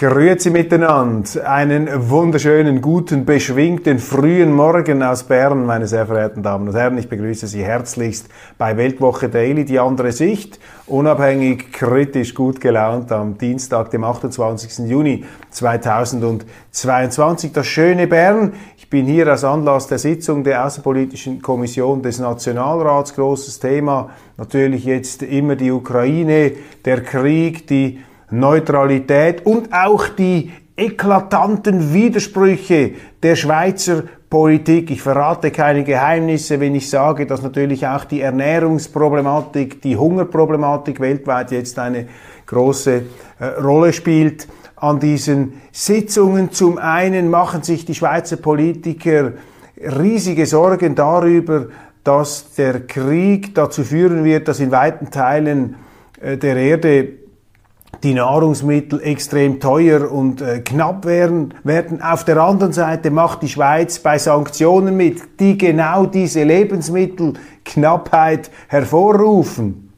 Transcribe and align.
Grüezi 0.00 0.48
miteinander. 0.48 1.46
Einen 1.46 2.08
wunderschönen, 2.08 2.80
guten, 2.80 3.26
beschwingten, 3.26 3.98
frühen 3.98 4.50
Morgen 4.50 5.02
aus 5.02 5.24
Bern, 5.24 5.66
meine 5.66 5.86
sehr 5.86 6.06
verehrten 6.06 6.42
Damen 6.42 6.68
und 6.68 6.74
Herren. 6.74 6.96
Ich 6.96 7.10
begrüße 7.10 7.46
Sie 7.46 7.62
herzlichst 7.62 8.28
bei 8.56 8.78
Weltwoche 8.78 9.28
Daily, 9.28 9.66
die 9.66 9.78
andere 9.78 10.12
Sicht. 10.12 10.58
Unabhängig, 10.86 11.70
kritisch, 11.70 12.34
gut 12.34 12.62
gelaunt 12.62 13.12
am 13.12 13.36
Dienstag, 13.36 13.90
dem 13.90 14.04
28. 14.04 14.88
Juni 14.88 15.26
2022. 15.50 17.52
Das 17.52 17.66
schöne 17.66 18.06
Bern. 18.06 18.54
Ich 18.78 18.88
bin 18.88 19.04
hier 19.04 19.30
aus 19.30 19.44
Anlass 19.44 19.86
der 19.86 19.98
Sitzung 19.98 20.44
der 20.44 20.64
Außenpolitischen 20.64 21.42
Kommission 21.42 22.00
des 22.00 22.20
Nationalrats. 22.20 23.14
Großes 23.14 23.60
Thema. 23.60 24.08
Natürlich 24.38 24.86
jetzt 24.86 25.22
immer 25.22 25.56
die 25.56 25.70
Ukraine, 25.70 26.52
der 26.86 27.02
Krieg, 27.02 27.66
die 27.66 28.00
Neutralität 28.30 29.44
und 29.46 29.72
auch 29.72 30.08
die 30.08 30.52
eklatanten 30.76 31.92
Widersprüche 31.92 32.92
der 33.22 33.36
Schweizer 33.36 34.04
Politik. 34.30 34.90
Ich 34.92 35.02
verrate 35.02 35.50
keine 35.50 35.82
Geheimnisse, 35.82 36.60
wenn 36.60 36.74
ich 36.74 36.88
sage, 36.88 37.26
dass 37.26 37.42
natürlich 37.42 37.86
auch 37.86 38.04
die 38.04 38.20
Ernährungsproblematik, 38.20 39.82
die 39.82 39.96
Hungerproblematik 39.96 41.00
weltweit 41.00 41.50
jetzt 41.50 41.78
eine 41.78 42.06
große 42.46 43.02
äh, 43.40 43.44
Rolle 43.60 43.92
spielt. 43.92 44.46
An 44.76 45.00
diesen 45.00 45.60
Sitzungen 45.72 46.52
zum 46.52 46.78
einen 46.78 47.28
machen 47.28 47.62
sich 47.62 47.84
die 47.84 47.94
Schweizer 47.94 48.36
Politiker 48.36 49.32
riesige 49.76 50.46
Sorgen 50.46 50.94
darüber, 50.94 51.66
dass 52.04 52.54
der 52.54 52.86
Krieg 52.86 53.54
dazu 53.54 53.82
führen 53.82 54.24
wird, 54.24 54.48
dass 54.48 54.60
in 54.60 54.70
weiten 54.70 55.10
Teilen 55.10 55.74
äh, 56.20 56.36
der 56.36 56.56
Erde 56.56 57.08
die 58.02 58.14
Nahrungsmittel 58.14 59.02
extrem 59.02 59.60
teuer 59.60 60.10
und 60.10 60.40
äh, 60.40 60.60
knapp 60.60 61.04
werden, 61.04 61.52
werden. 61.64 62.00
Auf 62.00 62.24
der 62.24 62.38
anderen 62.38 62.72
Seite 62.72 63.10
macht 63.10 63.42
die 63.42 63.48
Schweiz 63.48 63.98
bei 63.98 64.16
Sanktionen 64.18 64.96
mit, 64.96 65.38
die 65.38 65.58
genau 65.58 66.06
diese 66.06 66.44
Lebensmittelknappheit 66.44 68.50
hervorrufen 68.68 69.90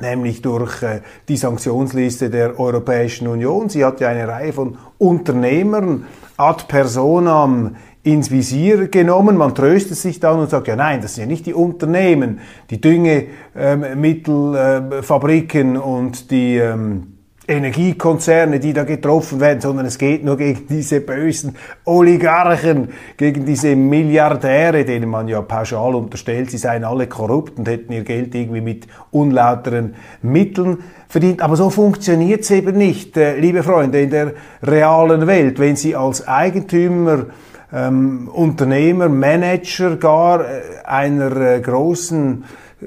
nämlich 0.00 0.42
durch 0.42 0.82
äh, 0.82 1.00
die 1.28 1.36
Sanktionsliste 1.36 2.30
der 2.30 2.60
Europäischen 2.60 3.28
Union. 3.28 3.68
Sie 3.68 3.84
hat 3.84 4.00
ja 4.00 4.08
eine 4.08 4.26
Reihe 4.28 4.52
von 4.52 4.78
Unternehmern 4.98 6.04
ad 6.36 6.64
personam 6.68 7.74
ins 8.04 8.30
Visier 8.30 8.86
genommen. 8.88 9.36
Man 9.36 9.52
tröstet 9.54 9.98
sich 9.98 10.20
dann 10.20 10.38
und 10.38 10.48
sagt, 10.50 10.68
ja 10.68 10.76
nein, 10.76 11.00
das 11.02 11.16
sind 11.16 11.24
ja 11.24 11.28
nicht 11.28 11.46
die 11.46 11.54
Unternehmen, 11.54 12.38
die 12.70 12.80
Düngemittelfabriken 12.80 15.74
ähm, 15.74 15.80
und 15.80 16.30
die 16.30 16.58
ähm, 16.58 17.17
Energiekonzerne, 17.48 18.60
die 18.60 18.74
da 18.74 18.84
getroffen 18.84 19.40
werden, 19.40 19.60
sondern 19.60 19.86
es 19.86 19.96
geht 19.96 20.22
nur 20.22 20.36
gegen 20.36 20.66
diese 20.68 21.00
bösen 21.00 21.56
Oligarchen, 21.84 22.90
gegen 23.16 23.46
diese 23.46 23.74
Milliardäre, 23.74 24.84
denen 24.84 25.08
man 25.08 25.28
ja 25.28 25.40
pauschal 25.40 25.94
unterstellt, 25.94 26.50
sie 26.50 26.58
seien 26.58 26.84
alle 26.84 27.06
korrupt 27.06 27.58
und 27.58 27.66
hätten 27.66 27.92
ihr 27.92 28.04
Geld 28.04 28.34
irgendwie 28.34 28.60
mit 28.60 28.86
unlauteren 29.10 29.94
Mitteln 30.20 30.78
verdient. 31.08 31.40
Aber 31.40 31.56
so 31.56 31.70
funktioniert 31.70 32.42
es 32.42 32.50
eben 32.50 32.76
nicht, 32.76 33.16
äh, 33.16 33.38
liebe 33.38 33.62
Freunde, 33.62 34.02
in 34.02 34.10
der 34.10 34.34
realen 34.62 35.26
Welt. 35.26 35.58
Wenn 35.58 35.76
Sie 35.76 35.96
als 35.96 36.28
Eigentümer 36.28 37.26
ähm, 37.72 38.28
Unternehmer, 38.28 39.08
Manager 39.08 39.96
gar 39.96 40.40
äh, 40.40 40.60
einer 40.84 41.34
äh, 41.36 41.60
großen 41.60 42.44
äh, 42.80 42.86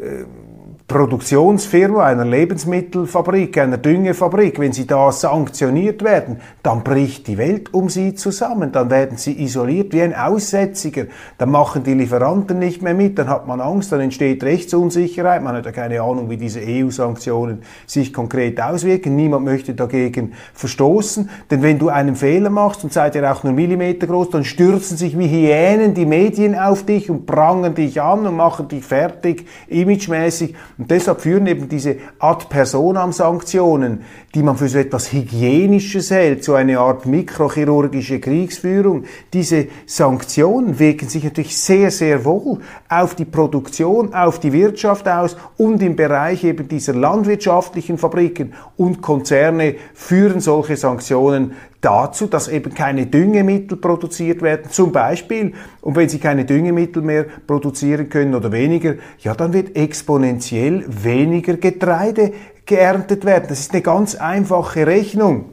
Produktionsfirma, 0.91 2.03
einer 2.03 2.25
Lebensmittelfabrik, 2.25 3.57
einer 3.57 3.77
Düngefabrik, 3.77 4.59
wenn 4.59 4.73
sie 4.73 4.85
da 4.85 5.09
sanktioniert 5.13 6.03
werden, 6.03 6.41
dann 6.63 6.83
bricht 6.83 7.27
die 7.27 7.37
Welt 7.37 7.73
um 7.73 7.87
sie 7.87 8.13
zusammen, 8.13 8.73
dann 8.73 8.89
werden 8.89 9.15
sie 9.15 9.41
isoliert 9.41 9.93
wie 9.93 10.01
ein 10.01 10.13
Aussätziger, 10.13 11.05
dann 11.37 11.49
machen 11.49 11.83
die 11.83 11.93
Lieferanten 11.93 12.59
nicht 12.59 12.81
mehr 12.81 12.93
mit, 12.93 13.17
dann 13.17 13.29
hat 13.29 13.47
man 13.47 13.61
Angst, 13.61 13.93
dann 13.93 14.01
entsteht 14.01 14.43
Rechtsunsicherheit, 14.43 15.41
man 15.41 15.55
hat 15.55 15.65
ja 15.65 15.71
keine 15.71 16.01
Ahnung, 16.01 16.29
wie 16.29 16.35
diese 16.35 16.59
EU-Sanktionen 16.59 17.61
sich 17.87 18.11
konkret 18.11 18.59
auswirken, 18.59 19.15
niemand 19.15 19.45
möchte 19.45 19.73
dagegen 19.73 20.33
verstoßen, 20.53 21.29
denn 21.49 21.63
wenn 21.63 21.79
du 21.79 21.87
einen 21.87 22.17
Fehler 22.17 22.49
machst 22.49 22.83
und 22.83 22.91
seid 22.91 23.15
ihr 23.15 23.31
auch 23.31 23.45
nur 23.45 23.53
Millimeter 23.53 24.07
groß, 24.07 24.31
dann 24.31 24.43
stürzen 24.43 24.97
sich 24.97 25.17
wie 25.17 25.29
Hyänen 25.29 25.93
die 25.93 26.05
Medien 26.05 26.53
auf 26.53 26.85
dich 26.85 27.09
und 27.09 27.25
prangen 27.25 27.75
dich 27.75 28.01
an 28.01 28.27
und 28.27 28.35
machen 28.35 28.67
dich 28.67 28.83
fertig, 28.83 29.47
imagemäßig 29.69 30.53
und 30.81 30.89
deshalb 30.89 31.21
führen 31.21 31.45
eben 31.45 31.69
diese 31.69 31.97
Ad 32.17 32.45
personam 32.49 33.11
Sanktionen, 33.11 34.01
die 34.33 34.41
man 34.41 34.57
für 34.57 34.67
so 34.67 34.79
etwas 34.79 35.13
Hygienisches 35.13 36.09
hält, 36.09 36.43
so 36.43 36.55
eine 36.55 36.79
Art 36.79 37.05
mikrochirurgische 37.05 38.19
Kriegsführung, 38.19 39.03
diese 39.31 39.67
Sanktionen 39.85 40.79
wirken 40.79 41.07
sich 41.07 41.23
natürlich 41.23 41.55
sehr, 41.55 41.91
sehr 41.91 42.25
wohl 42.25 42.61
auf 42.89 43.13
die 43.13 43.25
Produktion, 43.25 44.15
auf 44.15 44.39
die 44.39 44.53
Wirtschaft 44.53 45.07
aus 45.07 45.37
und 45.55 45.83
im 45.83 45.95
Bereich 45.95 46.43
eben 46.43 46.67
dieser 46.67 46.95
landwirtschaftlichen 46.95 47.99
Fabriken. 47.99 48.53
Und 48.75 49.03
Konzerne 49.03 49.75
führen 49.93 50.39
solche 50.39 50.77
Sanktionen 50.77 51.53
dazu, 51.81 52.27
dass 52.27 52.47
eben 52.47 52.73
keine 52.73 53.07
Düngemittel 53.07 53.77
produziert 53.77 54.41
werden, 54.41 54.69
zum 54.71 54.91
Beispiel. 54.91 55.53
Und 55.81 55.95
wenn 55.95 56.07
sie 56.07 56.19
keine 56.19 56.45
Düngemittel 56.45 57.01
mehr 57.01 57.25
produzieren 57.47 58.09
können 58.09 58.35
oder 58.35 58.51
weniger, 58.51 58.95
ja, 59.19 59.33
dann 59.33 59.53
wird 59.53 59.75
exponentiell 59.75 60.85
weniger 60.87 61.57
Getreide 61.57 62.33
geerntet 62.65 63.25
werden. 63.25 63.45
Das 63.49 63.59
ist 63.59 63.73
eine 63.73 63.81
ganz 63.81 64.15
einfache 64.15 64.85
Rechnung. 64.87 65.49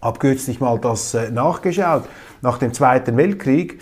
Hab 0.00 0.20
kürzlich 0.20 0.60
mal 0.60 0.78
das 0.78 1.14
äh, 1.14 1.30
nachgeschaut. 1.30 2.04
Nach 2.40 2.58
dem 2.58 2.72
Zweiten 2.72 3.16
Weltkrieg 3.16 3.80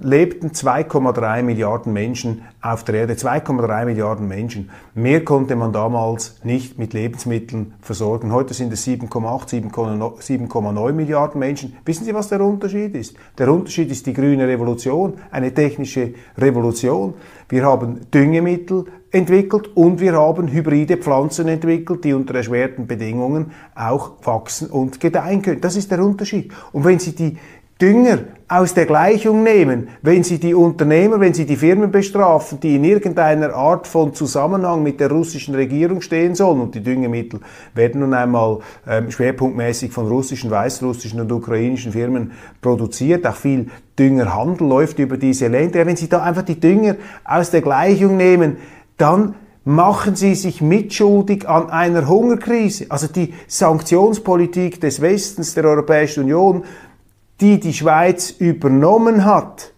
lebten 0.00 0.50
2,3 0.50 1.42
Milliarden 1.42 1.92
Menschen 1.92 2.42
auf 2.60 2.84
der 2.84 2.96
Erde, 2.96 3.14
2,3 3.14 3.86
Milliarden 3.86 4.28
Menschen. 4.28 4.70
Mehr 4.94 5.24
konnte 5.24 5.56
man 5.56 5.72
damals 5.72 6.36
nicht 6.44 6.78
mit 6.78 6.92
Lebensmitteln 6.92 7.74
versorgen. 7.80 8.32
Heute 8.32 8.52
sind 8.52 8.72
es 8.72 8.86
7,8, 8.86 9.70
7,9 9.70 10.92
Milliarden 10.92 11.38
Menschen. 11.38 11.76
Wissen 11.84 12.04
Sie, 12.04 12.14
was 12.14 12.28
der 12.28 12.40
Unterschied 12.40 12.94
ist? 12.94 13.16
Der 13.38 13.50
Unterschied 13.52 13.90
ist 13.90 14.06
die 14.06 14.12
grüne 14.12 14.46
Revolution, 14.46 15.14
eine 15.30 15.52
technische 15.52 16.14
Revolution. 16.36 17.14
Wir 17.48 17.64
haben 17.64 18.10
Düngemittel 18.12 18.84
entwickelt 19.10 19.74
und 19.74 20.00
wir 20.00 20.12
haben 20.12 20.48
hybride 20.48 20.98
Pflanzen 20.98 21.48
entwickelt, 21.48 22.04
die 22.04 22.12
unter 22.12 22.34
erschwerten 22.34 22.86
Bedingungen 22.86 23.52
auch 23.74 24.12
wachsen 24.22 24.68
und 24.68 25.00
gedeihen 25.00 25.40
können. 25.40 25.60
Das 25.60 25.76
ist 25.76 25.90
der 25.90 26.04
Unterschied. 26.04 26.52
Und 26.72 26.84
wenn 26.84 26.98
Sie 26.98 27.14
die 27.14 27.38
Dünger 27.80 28.18
aus 28.48 28.72
der 28.74 28.86
Gleichung 28.86 29.42
nehmen, 29.42 29.88
wenn 30.02 30.24
Sie 30.24 30.38
die 30.38 30.54
Unternehmer, 30.54 31.20
wenn 31.20 31.34
Sie 31.34 31.44
die 31.44 31.56
Firmen 31.56 31.90
bestrafen, 31.90 32.58
die 32.60 32.76
in 32.76 32.84
irgendeiner 32.84 33.54
Art 33.54 33.86
von 33.86 34.14
Zusammenhang 34.14 34.82
mit 34.82 35.00
der 35.00 35.10
russischen 35.10 35.54
Regierung 35.54 36.00
stehen 36.00 36.34
sollen, 36.34 36.60
und 36.60 36.74
die 36.74 36.82
Düngemittel 36.82 37.40
werden 37.74 38.00
nun 38.00 38.14
einmal 38.14 38.60
ähm, 38.86 39.10
schwerpunktmäßig 39.10 39.92
von 39.92 40.08
russischen, 40.08 40.50
weißrussischen 40.50 41.20
und 41.20 41.30
ukrainischen 41.30 41.92
Firmen 41.92 42.32
produziert, 42.60 43.26
auch 43.26 43.36
viel 43.36 43.66
Düngerhandel 43.98 44.66
läuft 44.66 44.98
über 44.98 45.18
diese 45.18 45.48
Länder. 45.48 45.84
Wenn 45.86 45.96
Sie 45.96 46.08
da 46.08 46.22
einfach 46.22 46.42
die 46.42 46.58
Dünger 46.58 46.96
aus 47.24 47.50
der 47.50 47.60
Gleichung 47.60 48.16
nehmen, 48.16 48.56
dann 48.96 49.34
machen 49.68 50.16
sie 50.16 50.34
sich 50.34 50.62
mitschuldig 50.62 51.46
an 51.46 51.68
einer 51.68 52.08
Hungerkrise. 52.08 52.86
Also 52.88 53.06
die 53.06 53.34
Sanktionspolitik 53.46 54.80
des 54.80 55.02
Westens, 55.02 55.54
der 55.54 55.64
Europäischen 55.66 56.24
Union, 56.24 56.64
die 57.40 57.60
die 57.60 57.72
Schweiz 57.72 58.30
übernommen 58.30 59.24
hat, 59.24 59.72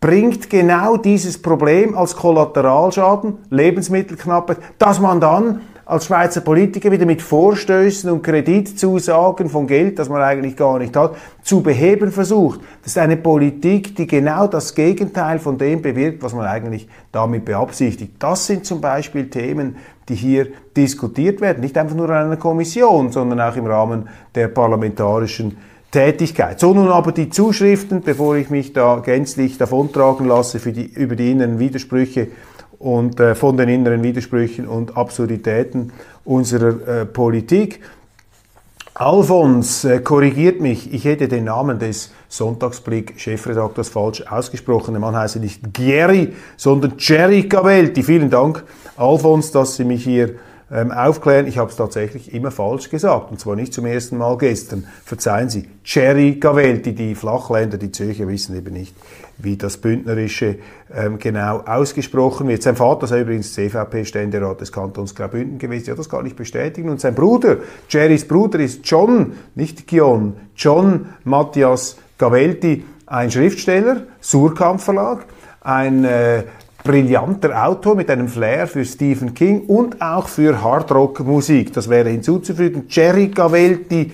bringt 0.00 0.48
genau 0.48 0.96
dieses 0.96 1.40
Problem 1.40 1.96
als 1.96 2.14
Kollateralschaden, 2.14 3.38
Lebensmittelknappheit, 3.50 4.58
dass 4.78 5.00
man 5.00 5.20
dann 5.20 5.60
als 5.88 6.04
Schweizer 6.04 6.42
Politiker 6.42 6.92
wieder 6.92 7.06
mit 7.06 7.22
Vorstößen 7.22 8.10
und 8.10 8.22
Kreditzusagen 8.22 9.48
von 9.48 9.66
Geld, 9.66 9.98
das 9.98 10.10
man 10.10 10.20
eigentlich 10.20 10.54
gar 10.54 10.78
nicht 10.78 10.94
hat, 10.94 11.16
zu 11.42 11.62
beheben 11.62 12.12
versucht. 12.12 12.60
Das 12.82 12.92
ist 12.92 12.98
eine 12.98 13.16
Politik, 13.16 13.96
die 13.96 14.06
genau 14.06 14.46
das 14.46 14.74
Gegenteil 14.74 15.38
von 15.38 15.56
dem 15.56 15.80
bewirkt, 15.80 16.22
was 16.22 16.34
man 16.34 16.46
eigentlich 16.46 16.88
damit 17.10 17.46
beabsichtigt. 17.46 18.16
Das 18.18 18.46
sind 18.46 18.66
zum 18.66 18.82
Beispiel 18.82 19.30
Themen, 19.30 19.76
die 20.10 20.14
hier 20.14 20.48
diskutiert 20.76 21.40
werden, 21.40 21.60
nicht 21.60 21.78
einfach 21.78 21.96
nur 21.96 22.06
in 22.10 22.14
einer 22.14 22.36
Kommission, 22.36 23.10
sondern 23.10 23.40
auch 23.40 23.56
im 23.56 23.66
Rahmen 23.66 24.08
der 24.34 24.48
parlamentarischen 24.48 25.56
Tätigkeit. 25.90 26.60
So 26.60 26.74
nun 26.74 26.88
aber 26.88 27.12
die 27.12 27.30
Zuschriften, 27.30 28.02
bevor 28.02 28.36
ich 28.36 28.50
mich 28.50 28.72
da 28.72 28.96
gänzlich 28.96 29.56
davontragen 29.56 30.26
lasse 30.26 30.58
für 30.58 30.72
die, 30.72 30.84
über 30.84 31.16
die 31.16 31.30
inneren 31.30 31.58
Widersprüche 31.58 32.28
und 32.78 33.18
äh, 33.20 33.34
von 33.34 33.56
den 33.56 33.68
inneren 33.68 34.02
Widersprüchen 34.02 34.68
und 34.68 34.96
Absurditäten 34.96 35.92
unserer 36.24 37.00
äh, 37.00 37.06
Politik. 37.06 37.80
Alfons 38.94 39.84
äh, 39.84 40.00
korrigiert 40.00 40.60
mich, 40.60 40.92
ich 40.92 41.04
hätte 41.04 41.28
den 41.28 41.44
Namen 41.44 41.78
des 41.78 42.10
Sonntagsblick-Chefredakteurs 42.28 43.88
falsch 43.88 44.22
ausgesprochen. 44.22 44.92
Der 44.92 45.00
Mann 45.00 45.16
heißt 45.16 45.36
nicht 45.36 45.72
Geri, 45.72 46.34
sondern 46.56 46.94
Jerry 46.98 47.48
Cavelti. 47.48 48.02
Vielen 48.02 48.28
Dank, 48.28 48.64
Alfons, 48.96 49.52
dass 49.52 49.76
Sie 49.76 49.84
mich 49.84 50.04
hier 50.04 50.34
ähm, 50.70 50.90
aufklären. 50.90 51.46
Ich 51.46 51.58
habe 51.58 51.70
es 51.70 51.76
tatsächlich 51.76 52.32
immer 52.34 52.50
falsch 52.50 52.90
gesagt 52.90 53.30
und 53.30 53.40
zwar 53.40 53.56
nicht 53.56 53.72
zum 53.72 53.86
ersten 53.86 54.18
Mal 54.18 54.36
gestern. 54.36 54.86
Verzeihen 55.04 55.48
Sie. 55.48 55.68
Cherry 55.84 56.34
Gavelti, 56.34 56.94
die 56.94 57.14
Flachländer, 57.14 57.78
die 57.78 57.90
Zürcher 57.90 58.28
wissen 58.28 58.56
eben 58.56 58.74
nicht, 58.74 58.94
wie 59.38 59.56
das 59.56 59.78
Bündnerische 59.78 60.58
ähm, 60.94 61.18
genau 61.18 61.60
ausgesprochen 61.60 62.48
wird. 62.48 62.62
Sein 62.62 62.76
Vater 62.76 63.04
ist 63.04 63.12
übrigens 63.12 63.54
CVP-Ständerat 63.54 64.60
des 64.60 64.72
Kantons 64.72 65.14
Graubünden 65.14 65.58
gewesen. 65.58 65.88
Ja, 65.88 65.94
das 65.94 66.08
kann 66.08 66.26
ich 66.26 66.36
bestätigen. 66.36 66.90
Und 66.90 67.00
sein 67.00 67.14
Bruder, 67.14 67.58
Jerrys 67.88 68.26
Bruder, 68.26 68.58
ist 68.58 68.80
John, 68.84 69.32
nicht 69.54 69.86
Gion, 69.86 70.34
John 70.54 71.06
Matthias 71.24 71.96
Gavelti, 72.18 72.84
ein 73.06 73.30
Schriftsteller, 73.30 74.02
Surkamp 74.20 74.80
Verlag, 74.80 75.24
ein 75.60 76.04
äh, 76.04 76.44
brillanter 76.88 77.66
Autor 77.66 77.96
mit 77.96 78.10
einem 78.10 78.28
Flair 78.28 78.66
für 78.66 78.82
Stephen 78.82 79.34
King 79.34 79.66
und 79.66 80.00
auch 80.00 80.26
für 80.26 80.62
Hardrock-Musik. 80.62 81.74
Das 81.74 81.90
wäre 81.90 82.08
hinzuzufügen. 82.08 82.86
Jerry 82.88 83.28
Gavelti, 83.28 84.10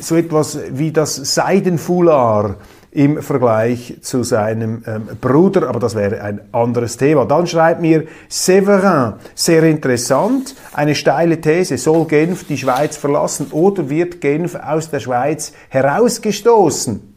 so 0.00 0.14
etwas 0.14 0.56
wie 0.70 0.92
das 0.92 1.16
Seidenfoulard 1.34 2.58
im 2.92 3.20
Vergleich 3.20 3.96
zu 4.02 4.22
seinem 4.22 4.84
ähm, 4.86 5.08
Bruder, 5.20 5.68
aber 5.68 5.80
das 5.80 5.96
wäre 5.96 6.22
ein 6.22 6.40
anderes 6.52 6.96
Thema. 6.96 7.24
Dann 7.24 7.48
schreibt 7.48 7.80
mir 7.80 8.04
Severin, 8.28 9.14
sehr 9.34 9.64
interessant, 9.64 10.54
eine 10.72 10.94
steile 10.94 11.40
These, 11.40 11.76
soll 11.76 12.04
Genf 12.04 12.46
die 12.46 12.56
Schweiz 12.56 12.96
verlassen 12.96 13.48
oder 13.50 13.90
wird 13.90 14.20
Genf 14.20 14.54
aus 14.54 14.90
der 14.90 15.00
Schweiz 15.00 15.52
herausgestoßen? 15.70 17.09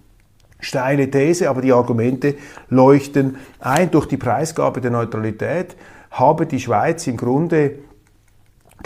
Steile 0.64 1.10
These, 1.10 1.50
aber 1.50 1.62
die 1.62 1.72
Argumente 1.72 2.36
leuchten 2.70 3.38
ein. 3.60 3.92
Durch 3.92 4.08
die 4.08 4.18
Preisgabe 4.18 4.82
der 4.82 4.92
Neutralität 4.92 5.76
habe 6.12 6.46
die 6.46 6.60
Schweiz 6.60 7.08
im 7.08 7.18
Grunde 7.18 7.80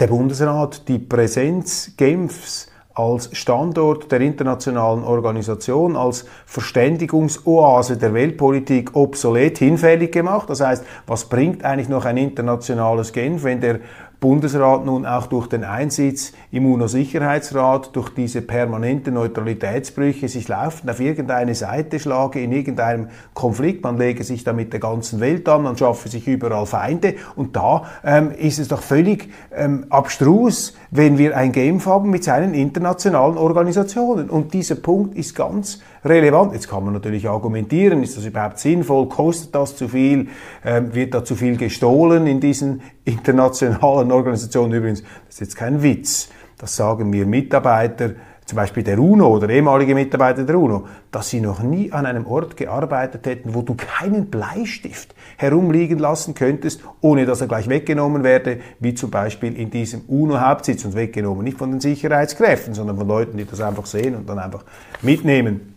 der 0.00 0.06
Bundesrat 0.06 0.88
die 0.88 0.98
Präsenz 0.98 1.92
Genfs 1.96 2.70
als 2.98 3.30
Standort 3.36 4.10
der 4.10 4.20
internationalen 4.20 5.04
Organisation, 5.04 5.96
als 5.96 6.24
Verständigungsoase 6.46 7.96
der 7.96 8.12
Weltpolitik 8.12 8.96
obsolet 8.96 9.58
hinfällig 9.58 10.10
gemacht. 10.10 10.50
Das 10.50 10.60
heißt, 10.60 10.84
was 11.06 11.26
bringt 11.26 11.64
eigentlich 11.64 11.88
noch 11.88 12.04
ein 12.04 12.16
internationales 12.16 13.12
Genf, 13.12 13.44
wenn 13.44 13.60
der 13.60 13.78
Bundesrat 14.20 14.84
nun 14.84 15.06
auch 15.06 15.26
durch 15.26 15.46
den 15.46 15.62
Einsitz 15.62 16.32
im 16.50 16.66
UNO-Sicherheitsrat, 16.66 17.94
durch 17.94 18.08
diese 18.08 18.42
permanente 18.42 19.12
Neutralitätsbrüche 19.12 20.28
sich 20.28 20.48
laufend 20.48 20.90
auf 20.90 20.98
irgendeine 20.98 21.54
Seite 21.54 22.00
schlage, 22.00 22.40
in 22.40 22.50
irgendeinem 22.50 23.10
Konflikt, 23.32 23.84
man 23.84 23.96
lege 23.96 24.24
sich 24.24 24.42
da 24.42 24.52
mit 24.52 24.72
der 24.72 24.80
ganzen 24.80 25.20
Welt 25.20 25.48
an, 25.48 25.62
man 25.62 25.76
schaffe 25.76 26.08
sich 26.08 26.26
überall 26.26 26.66
Feinde. 26.66 27.14
Und 27.36 27.54
da 27.54 27.84
ähm, 28.02 28.32
ist 28.32 28.58
es 28.58 28.66
doch 28.66 28.82
völlig 28.82 29.30
ähm, 29.54 29.86
abstrus, 29.88 30.76
wenn 30.90 31.16
wir 31.16 31.36
ein 31.36 31.52
Game 31.52 31.84
haben 31.86 32.10
mit 32.10 32.24
seinen 32.24 32.54
internationalen 32.54 33.38
Organisationen. 33.38 34.30
Und 34.30 34.52
dieser 34.52 34.74
Punkt 34.74 35.16
ist 35.16 35.36
ganz 35.36 35.78
relevant. 36.04 36.52
Jetzt 36.52 36.68
kann 36.68 36.84
man 36.84 36.94
natürlich 36.94 37.28
argumentieren, 37.28 38.02
ist 38.02 38.16
das 38.16 38.24
überhaupt 38.24 38.58
sinnvoll, 38.58 39.08
kostet 39.08 39.54
das 39.54 39.76
zu 39.76 39.88
viel, 39.88 40.28
ähm, 40.64 40.94
wird 40.94 41.14
da 41.14 41.24
zu 41.24 41.34
viel 41.34 41.56
gestohlen 41.56 42.26
in 42.26 42.40
diesen 42.40 42.82
internationalen 43.04 44.12
Organisationen. 44.12 44.72
Übrigens, 44.72 45.02
das 45.02 45.34
ist 45.34 45.40
jetzt 45.40 45.56
kein 45.56 45.82
Witz, 45.82 46.28
das 46.58 46.76
sagen 46.76 47.10
mir 47.10 47.26
Mitarbeiter, 47.26 48.10
zum 48.48 48.56
Beispiel 48.56 48.82
der 48.82 48.98
UNO 48.98 49.28
oder 49.28 49.50
ehemalige 49.50 49.94
Mitarbeiter 49.94 50.42
der 50.42 50.58
UNO, 50.58 50.86
dass 51.10 51.28
sie 51.28 51.38
noch 51.38 51.62
nie 51.62 51.92
an 51.92 52.06
einem 52.06 52.26
Ort 52.26 52.56
gearbeitet 52.56 53.26
hätten, 53.26 53.52
wo 53.52 53.60
du 53.60 53.74
keinen 53.74 54.30
Bleistift 54.30 55.14
herumliegen 55.36 55.98
lassen 55.98 56.34
könntest, 56.34 56.80
ohne 57.02 57.26
dass 57.26 57.42
er 57.42 57.46
gleich 57.46 57.68
weggenommen 57.68 58.24
werde, 58.24 58.60
wie 58.80 58.94
zum 58.94 59.10
Beispiel 59.10 59.54
in 59.54 59.68
diesem 59.68 60.00
UNO-Hauptsitz 60.08 60.86
und 60.86 60.94
weggenommen, 60.94 61.44
nicht 61.44 61.58
von 61.58 61.70
den 61.70 61.80
Sicherheitskräften, 61.80 62.72
sondern 62.72 62.96
von 62.96 63.06
Leuten, 63.06 63.36
die 63.36 63.44
das 63.44 63.60
einfach 63.60 63.84
sehen 63.84 64.14
und 64.14 64.26
dann 64.26 64.38
einfach 64.38 64.64
mitnehmen. 65.02 65.74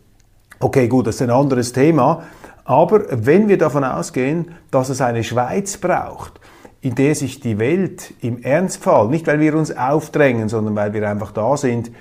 Okay, 0.63 0.87
gut, 0.87 1.07
das 1.07 1.15
ist 1.15 1.23
ein 1.23 1.31
anderes 1.31 1.73
Thema. 1.73 2.21
Aber 2.65 3.05
wenn 3.09 3.49
wir 3.49 3.57
davon 3.57 3.83
ausgehen, 3.83 4.51
dass 4.69 4.89
es 4.89 5.01
eine 5.01 5.23
Schweiz 5.23 5.77
braucht, 5.77 6.39
in 6.81 6.93
der 6.93 7.15
sich 7.15 7.39
die 7.39 7.57
Welt 7.57 8.13
im 8.21 8.43
Ernstfall, 8.43 9.07
nicht 9.07 9.25
weil 9.25 9.39
wir 9.39 9.55
uns 9.55 9.75
aufdrängen, 9.75 10.49
sondern 10.49 10.75
weil 10.75 10.93
wir 10.93 11.09
einfach 11.09 11.31
da 11.31 11.57
sind, 11.57 11.91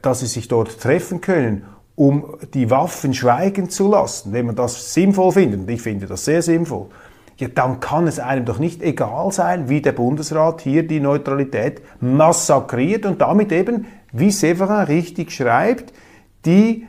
dass 0.00 0.20
sie 0.20 0.26
sich 0.26 0.46
dort 0.46 0.80
treffen 0.80 1.20
können, 1.20 1.64
um 1.96 2.36
die 2.54 2.70
Waffen 2.70 3.14
schweigen 3.14 3.68
zu 3.68 3.90
lassen, 3.90 4.32
wenn 4.32 4.46
man 4.46 4.54
das 4.54 4.94
sinnvoll 4.94 5.32
findet, 5.32 5.60
und 5.60 5.68
ich 5.68 5.82
finde 5.82 6.06
das 6.06 6.24
sehr 6.24 6.42
sinnvoll, 6.42 6.86
ja, 7.36 7.48
dann 7.48 7.80
kann 7.80 8.06
es 8.06 8.20
einem 8.20 8.44
doch 8.44 8.60
nicht 8.60 8.80
egal 8.80 9.32
sein, 9.32 9.68
wie 9.68 9.80
der 9.80 9.92
Bundesrat 9.92 10.60
hier 10.60 10.86
die 10.86 11.00
Neutralität 11.00 11.82
massakriert 12.00 13.06
und 13.06 13.20
damit 13.20 13.50
eben, 13.50 13.86
wie 14.12 14.30
Severin 14.30 14.84
richtig 14.84 15.32
schreibt, 15.32 15.92
die 16.46 16.86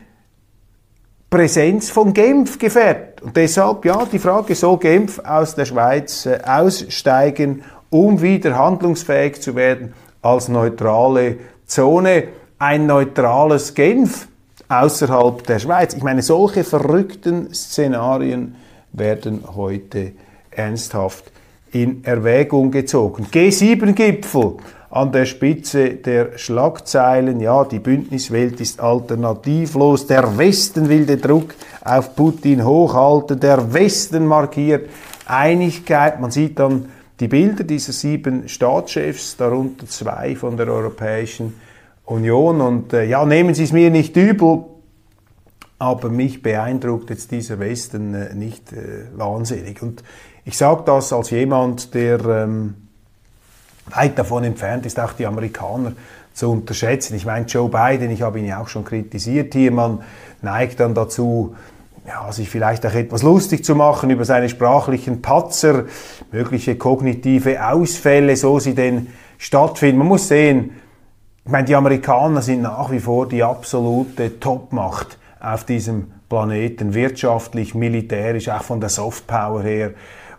Präsenz 1.36 1.90
von 1.90 2.14
Genf 2.14 2.58
gefährdet. 2.58 3.22
Und 3.22 3.36
deshalb, 3.36 3.84
ja, 3.84 4.06
die 4.10 4.20
Frage, 4.20 4.56
soll 4.56 4.78
Genf 4.78 5.20
aus 5.20 5.54
der 5.54 5.66
Schweiz 5.66 6.26
äh, 6.26 6.40
aussteigen, 6.46 7.62
um 7.90 8.22
wieder 8.22 8.58
handlungsfähig 8.58 9.42
zu 9.42 9.54
werden 9.54 9.94
als 10.22 10.48
neutrale 10.48 11.36
Zone? 11.66 12.30
Ein 12.58 12.86
neutrales 12.86 13.74
Genf 13.74 14.30
außerhalb 14.70 15.46
der 15.46 15.60
Schweiz. 15.60 15.94
Ich 15.94 16.04
meine, 16.04 16.22
solche 16.22 16.64
verrückten 16.64 17.54
Szenarien 17.54 18.56
werden 18.94 19.44
heute 19.58 20.14
ernsthaft 20.52 21.34
in 21.76 22.06
Erwägung 22.06 22.72
gezogen. 22.72 23.28
G7-Gipfel 23.32 24.54
an 24.90 25.12
der 25.12 25.26
Spitze 25.26 25.96
der 25.96 26.38
Schlagzeilen. 26.38 27.42
Ja, 27.42 27.66
die 27.66 27.80
Bündniswelt 27.80 28.62
ist 28.62 28.80
alternativlos. 28.80 30.08
Der 30.08 30.38
Westen 30.38 30.88
will 30.88 31.06
den 31.06 31.20
Druck 31.20 31.54
auf 31.84 32.16
Putin 32.16 32.64
hochhalten. 32.64 33.42
Der 33.42 33.74
Westen 33.74 34.26
markiert 34.26 34.90
Einigkeit. 35.26 36.22
Man 36.22 36.32
sieht 36.32 36.60
dann 36.60 36.86
die 37.20 37.28
Bilder 37.28 37.66
dieser 37.66 37.92
sieben 37.92 38.48
Staatschefs, 38.48 39.36
darunter 39.36 39.86
zwei 39.86 40.38
von 40.38 40.56
der 40.56 40.70
Europäischen 40.70 41.56
Union. 42.06 42.62
Und 42.62 42.94
äh, 42.94 43.04
ja, 43.04 43.26
nehmen 43.26 43.54
Sie 43.54 43.66
es 43.66 43.74
mir 43.74 43.92
nicht 43.92 44.16
übel, 44.16 44.64
aber 45.78 46.08
mich 46.08 46.42
beeindruckt 46.42 47.10
jetzt 47.10 47.32
dieser 47.32 47.60
Westen 47.60 48.14
äh, 48.14 48.34
nicht 48.34 48.72
äh, 48.72 49.08
wahnsinnig. 49.14 49.82
Und 49.82 50.04
ich 50.46 50.58
sage 50.58 50.84
das 50.86 51.12
als 51.12 51.32
jemand, 51.32 51.94
der 51.94 52.24
ähm, 52.24 52.76
weit 53.88 54.18
davon 54.18 54.44
entfernt 54.44 54.86
ist, 54.86 55.00
auch 55.00 55.14
die 55.14 55.26
Amerikaner 55.26 55.94
zu 56.34 56.52
unterschätzen. 56.52 57.16
Ich 57.16 57.26
meine, 57.26 57.46
Joe 57.48 57.70
Biden, 57.70 58.12
ich 58.12 58.22
habe 58.22 58.40
ihn 58.40 58.46
ja 58.46 58.62
auch 58.62 58.68
schon 58.68 58.86
kritisiert 58.86 59.54
hier, 59.54 59.72
man 59.72 60.04
neigt 60.42 60.80
dann 60.80 60.94
dazu, 60.94 61.56
ja, 62.08 62.32
sich 62.32 62.50
vielleicht 62.50 62.86
auch 62.86 62.94
etwas 62.94 63.24
lustig 63.24 63.66
zu 63.66 63.74
machen 63.74 64.12
über 64.12 64.26
seine 64.26 64.48
sprachlichen 64.48 65.24
Patzer, 65.24 65.86
mögliche 66.32 66.76
kognitive 66.76 67.68
Ausfälle, 67.68 68.36
so 68.36 68.60
sie 68.60 68.76
denn 68.76 69.08
stattfinden. 69.40 69.98
Man 69.98 70.08
muss 70.08 70.28
sehen, 70.28 70.72
ich 71.44 71.52
meine, 71.52 71.66
die 71.66 71.76
Amerikaner 71.76 72.44
sind 72.44 72.62
nach 72.62 72.92
wie 72.92 73.00
vor 73.00 73.28
die 73.28 73.44
absolute 73.44 74.40
Topmacht 74.40 75.18
auf 75.40 75.64
diesem 75.64 76.12
Planeten, 76.30 76.94
wirtschaftlich, 76.94 77.74
militärisch, 77.74 78.50
auch 78.50 78.64
von 78.64 78.80
der 78.80 78.90
Softpower 78.90 79.64
her, 79.64 79.92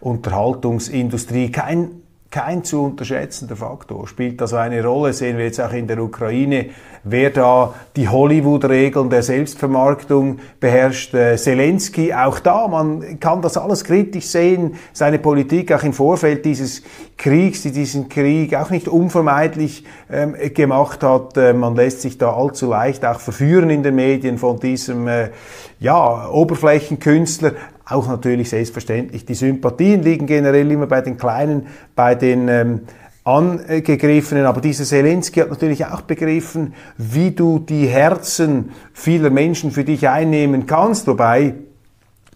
Unterhaltungsindustrie. 0.07 1.51
Kein 1.51 2.03
kein 2.31 2.65
zu 2.65 2.83
unterschätzender 2.83 3.57
Faktor. 3.57 4.07
Spielt 4.09 4.43
also 4.43 4.57
eine 4.57 4.85
Rolle, 4.85 5.13
sehen 5.13 5.39
wir 5.39 5.47
jetzt 5.47 5.61
auch 5.61 5.73
in 5.73 5.87
der 5.87 5.99
Ukraine, 6.03 6.67
wer 7.05 7.31
da 7.31 7.73
die 7.95 8.09
Hollywood-Regeln 8.09 9.09
der 9.09 9.23
Selbstvermarktung 9.23 10.41
beherrscht. 10.59 11.15
Äh, 11.15 11.37
Zelensky, 11.37 12.13
auch 12.13 12.41
da, 12.41 12.67
man 12.69 13.21
kann 13.21 13.43
das 13.43 13.57
alles 13.57 13.85
kritisch 13.85 14.27
sehen, 14.27 14.75
seine 14.93 15.19
Politik 15.19 15.73
auch 15.73 15.85
im 15.85 15.93
Vorfeld 15.93 16.45
dieses 16.45 16.83
Kriegs, 17.17 17.63
die 17.63 17.71
diesen 17.71 18.09
Krieg 18.09 18.55
auch 18.55 18.71
nicht 18.71 18.89
unvermeidlich 18.89 19.85
ähm, 20.11 20.35
gemacht 20.53 21.03
hat. 21.05 21.37
Äh, 21.37 21.55
man 21.55 21.77
lässt 21.77 22.03
sich 22.03 22.19
da 22.19 22.35
allzu 22.35 22.69
leicht 22.69 23.05
auch 23.07 23.21
verführen 23.21 23.71
in 23.71 23.83
den 23.83 23.95
Medien 23.95 24.37
von 24.37 24.59
diesem 24.59 25.07
äh, 25.07 25.31
ja, 25.79 26.29
Oberflächenkünstler. 26.29 27.53
Auch 27.88 28.09
natürlich 28.09 28.50
selbstverständlich. 28.50 29.25
Die 29.26 29.35
Sympathien 29.35 30.02
liegen 30.02 30.26
generell 30.26 30.71
immer 30.73 30.87
bei 30.87 31.02
den 31.02 31.16
Kleinen, 31.16 31.69
bei 31.95 32.16
den 32.16 32.49
ähm, 32.49 32.81
Angegriffenen. 33.23 34.45
Aber 34.45 34.61
dieser 34.61 34.85
Zelensky 34.85 35.40
hat 35.40 35.50
natürlich 35.50 35.87
auch 35.87 36.00
begriffen, 36.00 36.75
wie 36.97 37.31
du 37.31 37.61
die 37.61 37.87
Herzen 37.87 38.71
vieler 38.93 39.31
Menschen 39.31 39.71
für 39.71 39.85
dich 39.85 40.09
einnehmen 40.09 40.66
kannst. 40.66 41.07
Wobei 41.07 41.55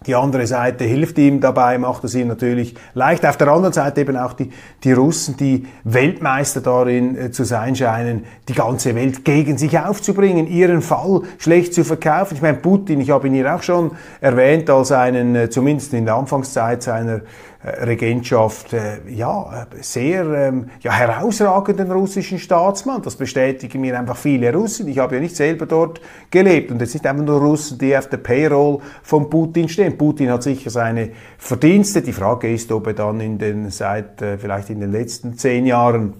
die 0.07 0.15
andere 0.15 0.47
Seite 0.47 0.83
hilft 0.83 1.19
ihm 1.19 1.41
dabei, 1.41 1.77
macht 1.77 2.03
es 2.05 2.15
ihm 2.15 2.27
natürlich 2.27 2.73
leicht. 2.95 3.23
Auf 3.23 3.37
der 3.37 3.49
anderen 3.49 3.71
Seite 3.71 4.01
eben 4.01 4.17
auch 4.17 4.33
die, 4.33 4.49
die 4.83 4.93
Russen, 4.93 5.37
die 5.37 5.67
Weltmeister 5.83 6.59
darin 6.59 7.15
äh, 7.15 7.31
zu 7.31 7.43
sein 7.43 7.75
scheinen, 7.75 8.25
die 8.49 8.55
ganze 8.55 8.95
Welt 8.95 9.23
gegen 9.23 9.59
sich 9.59 9.77
aufzubringen, 9.77 10.47
ihren 10.47 10.81
Fall 10.81 11.21
schlecht 11.37 11.75
zu 11.75 11.83
verkaufen. 11.83 12.33
Ich 12.33 12.41
meine, 12.41 12.57
Putin, 12.57 12.99
ich 12.99 13.11
habe 13.11 13.27
ihn 13.27 13.35
hier 13.35 13.53
auch 13.53 13.61
schon 13.61 13.91
erwähnt 14.21 14.71
als 14.71 14.91
einen, 14.91 15.35
äh, 15.35 15.51
zumindest 15.51 15.93
in 15.93 16.05
der 16.05 16.15
Anfangszeit 16.15 16.81
seiner 16.81 17.21
Regentschaft 17.63 18.73
äh, 18.73 18.99
ja, 19.07 19.67
sehr 19.81 20.25
ähm, 20.25 20.69
ja, 20.81 20.91
herausragenden 20.91 21.91
russischen 21.91 22.39
Staatsmann. 22.39 23.03
Das 23.03 23.15
bestätigen 23.15 23.81
mir 23.81 23.97
einfach 23.99 24.17
viele 24.17 24.51
Russen. 24.51 24.87
Ich 24.87 24.97
habe 24.97 25.15
ja 25.15 25.21
nicht 25.21 25.35
selber 25.35 25.67
dort 25.67 26.01
gelebt 26.31 26.71
und 26.71 26.81
es 26.81 26.91
sind 26.91 27.05
einfach 27.05 27.23
nur 27.23 27.39
Russen, 27.39 27.77
die 27.77 27.95
auf 27.95 28.09
der 28.09 28.17
Payroll 28.17 28.79
von 29.03 29.29
Putin 29.29 29.69
stehen. 29.69 29.95
Putin 29.95 30.31
hat 30.31 30.41
sicher 30.41 30.71
seine 30.71 31.11
Verdienste. 31.37 32.01
Die 32.01 32.13
Frage 32.13 32.51
ist, 32.51 32.71
ob 32.71 32.87
er 32.87 32.93
dann 32.93 33.21
in 33.21 33.37
den 33.37 33.69
seit 33.69 34.21
äh, 34.23 34.39
vielleicht 34.39 34.71
in 34.71 34.79
den 34.79 34.91
letzten 34.91 35.37
zehn 35.37 35.67
Jahren 35.67 36.13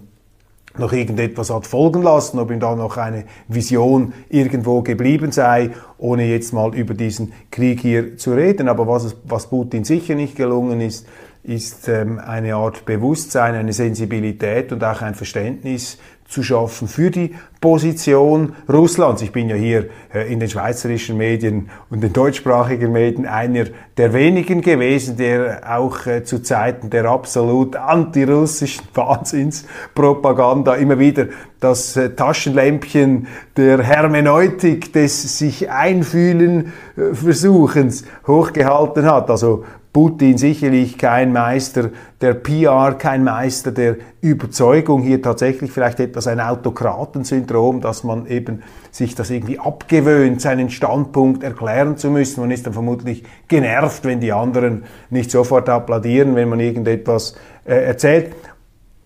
noch 0.77 0.93
irgendetwas 0.93 1.49
hat 1.49 1.67
folgen 1.67 2.01
lassen, 2.01 2.39
ob 2.39 2.51
ihm 2.51 2.59
da 2.59 2.75
noch 2.75 2.97
eine 2.97 3.25
Vision 3.47 4.13
irgendwo 4.29 4.81
geblieben 4.81 5.31
sei, 5.31 5.71
ohne 5.97 6.25
jetzt 6.25 6.53
mal 6.53 6.73
über 6.73 6.93
diesen 6.93 7.33
Krieg 7.51 7.81
hier 7.81 8.15
zu 8.17 8.33
reden. 8.33 8.69
Aber 8.69 8.87
was, 8.87 9.15
was 9.25 9.49
Putin 9.49 9.83
sicher 9.83 10.15
nicht 10.15 10.35
gelungen 10.35 10.79
ist, 10.79 11.05
ist 11.43 11.87
ähm, 11.87 12.19
eine 12.19 12.55
Art 12.55 12.85
Bewusstsein, 12.85 13.55
eine 13.55 13.73
Sensibilität 13.73 14.71
und 14.71 14.83
auch 14.83 15.01
ein 15.01 15.15
Verständnis 15.15 15.97
zu 16.31 16.43
schaffen 16.43 16.87
für 16.87 17.11
die 17.11 17.35
Position 17.59 18.55
Russlands. 18.69 19.21
Ich 19.21 19.33
bin 19.33 19.49
ja 19.49 19.55
hier 19.55 19.89
äh, 20.13 20.31
in 20.31 20.39
den 20.39 20.49
schweizerischen 20.49 21.17
Medien 21.17 21.69
und 21.89 22.01
den 22.01 22.13
deutschsprachigen 22.13 22.91
Medien 22.91 23.25
einer 23.25 23.65
der 23.97 24.13
wenigen 24.13 24.61
gewesen, 24.61 25.17
der 25.17 25.61
auch 25.69 26.05
äh, 26.05 26.23
zu 26.23 26.41
Zeiten 26.41 26.89
der 26.89 27.05
absolut 27.05 27.75
antirussischen 27.75 28.85
Wahnsinnspropaganda 28.93 30.75
immer 30.75 30.99
wieder 30.99 31.27
das 31.59 31.97
äh, 31.97 32.11
Taschenlämpchen 32.15 33.27
der 33.57 33.83
Hermeneutik 33.83 34.93
des 34.93 35.37
sich 35.37 35.69
einfühlen 35.69 36.71
Versuchens 36.95 38.05
hochgehalten 38.25 39.05
hat. 39.05 39.29
Also 39.29 39.65
Putin 39.93 40.37
sicherlich 40.37 40.97
kein 40.97 41.33
Meister 41.33 41.89
der 42.21 42.33
PR, 42.33 42.93
kein 42.97 43.25
Meister 43.25 43.71
der 43.71 43.97
Überzeugung, 44.21 45.01
hier 45.01 45.21
tatsächlich 45.21 45.71
vielleicht 45.71 45.99
etwas 45.99 46.27
ein 46.27 46.39
Autokratensyndrom, 46.39 47.81
dass 47.81 48.05
man 48.05 48.25
eben 48.25 48.63
sich 48.91 49.15
das 49.15 49.29
irgendwie 49.29 49.59
abgewöhnt, 49.59 50.39
seinen 50.39 50.69
Standpunkt 50.69 51.43
erklären 51.43 51.97
zu 51.97 52.09
müssen. 52.09 52.39
Man 52.39 52.51
ist 52.51 52.65
dann 52.65 52.73
vermutlich 52.73 53.23
genervt, 53.49 54.05
wenn 54.05 54.21
die 54.21 54.31
anderen 54.31 54.85
nicht 55.09 55.29
sofort 55.29 55.67
applaudieren, 55.67 56.35
wenn 56.35 56.47
man 56.47 56.61
irgendetwas 56.61 57.35
äh, 57.65 57.75
erzählt. 57.75 58.33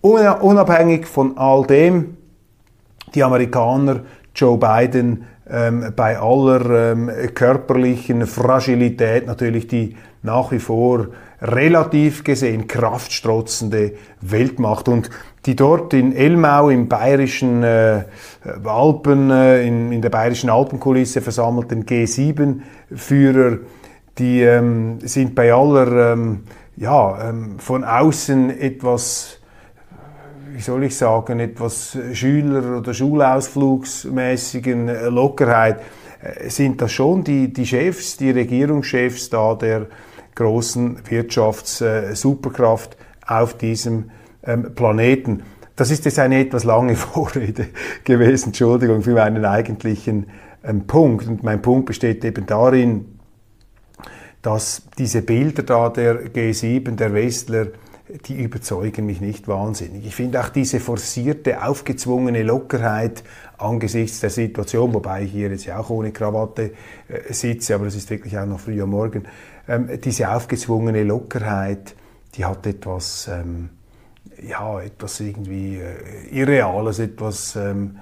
Unabhängig 0.02 1.06
von 1.06 1.36
all 1.36 1.66
dem, 1.66 2.16
die 3.12 3.24
Amerikaner, 3.24 4.02
Joe 4.36 4.56
Biden, 4.56 5.24
ähm, 5.48 5.92
bei 5.94 6.18
aller 6.18 6.92
ähm, 6.92 7.10
körperlichen 7.34 8.26
Fragilität 8.26 9.26
natürlich 9.26 9.66
die 9.66 9.96
nach 10.26 10.52
wie 10.52 10.58
vor 10.58 11.06
relativ 11.40 12.24
gesehen 12.24 12.66
kraftstrotzende 12.66 13.92
Weltmacht. 14.20 14.88
Und 14.88 15.08
die 15.46 15.56
dort 15.56 15.94
in 15.94 16.14
Elmau 16.14 16.68
im 16.68 16.88
bayerischen 16.88 17.62
äh, 17.62 18.04
Alpen, 18.64 19.30
äh, 19.30 19.66
in, 19.66 19.92
in, 19.92 20.02
der 20.02 20.10
bayerischen 20.10 20.50
Alpenkulisse 20.50 21.22
versammelten 21.22 21.86
G7-Führer, 21.86 23.58
die 24.18 24.42
ähm, 24.42 24.98
sind 25.00 25.34
bei 25.34 25.52
aller 25.52 26.12
ähm, 26.12 26.42
ja, 26.76 27.30
ähm, 27.30 27.58
von 27.58 27.84
außen 27.84 28.58
etwas 28.58 29.40
wie 30.52 30.62
soll 30.62 30.84
ich 30.84 30.96
sagen, 30.96 31.38
etwas 31.38 31.98
Schüler- 32.14 32.78
oder 32.78 32.94
Schulausflugsmäßigen 32.94 35.10
Lockerheit, 35.10 35.80
äh, 36.22 36.48
sind 36.48 36.80
das 36.80 36.92
schon 36.92 37.24
die, 37.24 37.52
die 37.52 37.66
Chefs, 37.66 38.16
die 38.16 38.30
Regierungschefs 38.30 39.28
da 39.28 39.54
der 39.54 39.86
großen 40.36 40.98
Wirtschaftssuperkraft 41.08 42.96
auf 43.26 43.58
diesem 43.58 44.10
ähm, 44.44 44.74
Planeten. 44.74 45.42
Das 45.74 45.90
ist 45.90 46.04
jetzt 46.04 46.18
eine 46.18 46.40
etwas 46.40 46.64
lange 46.64 46.94
Vorrede 46.96 47.68
gewesen, 48.04 48.46
Entschuldigung 48.46 49.02
für 49.02 49.14
meinen 49.14 49.44
eigentlichen 49.44 50.28
ähm, 50.64 50.86
Punkt. 50.86 51.26
Und 51.26 51.42
mein 51.42 51.60
Punkt 51.60 51.86
besteht 51.86 52.24
eben 52.24 52.46
darin, 52.46 53.18
dass 54.42 54.82
diese 54.96 55.22
Bilder 55.22 55.64
da 55.64 55.88
der 55.88 56.26
G7, 56.32 56.94
der 56.94 57.12
Westler, 57.12 57.66
die 58.26 58.40
überzeugen 58.40 59.04
mich 59.04 59.20
nicht 59.20 59.48
wahnsinnig. 59.48 60.06
Ich 60.06 60.14
finde 60.14 60.40
auch 60.40 60.48
diese 60.48 60.78
forcierte, 60.78 61.64
aufgezwungene 61.64 62.44
Lockerheit 62.44 63.24
angesichts 63.58 64.20
der 64.20 64.30
Situation, 64.30 64.94
wobei 64.94 65.24
ich 65.24 65.32
hier 65.32 65.50
jetzt 65.50 65.66
ja 65.66 65.80
auch 65.80 65.90
ohne 65.90 66.12
Krawatte 66.12 66.70
äh, 67.08 67.32
sitze, 67.32 67.74
aber 67.74 67.86
es 67.86 67.96
ist 67.96 68.08
wirklich 68.10 68.38
auch 68.38 68.46
noch 68.46 68.60
früh 68.60 68.80
am 68.80 68.90
Morgen, 68.90 69.24
ähm, 69.68 69.88
diese 70.02 70.30
aufgezwungene 70.30 71.02
Lockerheit, 71.02 71.94
die 72.34 72.44
hat 72.44 72.66
etwas, 72.66 73.28
ähm, 73.28 73.70
ja, 74.42 74.80
etwas 74.80 75.20
irgendwie 75.20 75.78
äh, 75.78 76.28
Irreales, 76.30 76.98
etwas 76.98 77.56
ähm, 77.56 77.98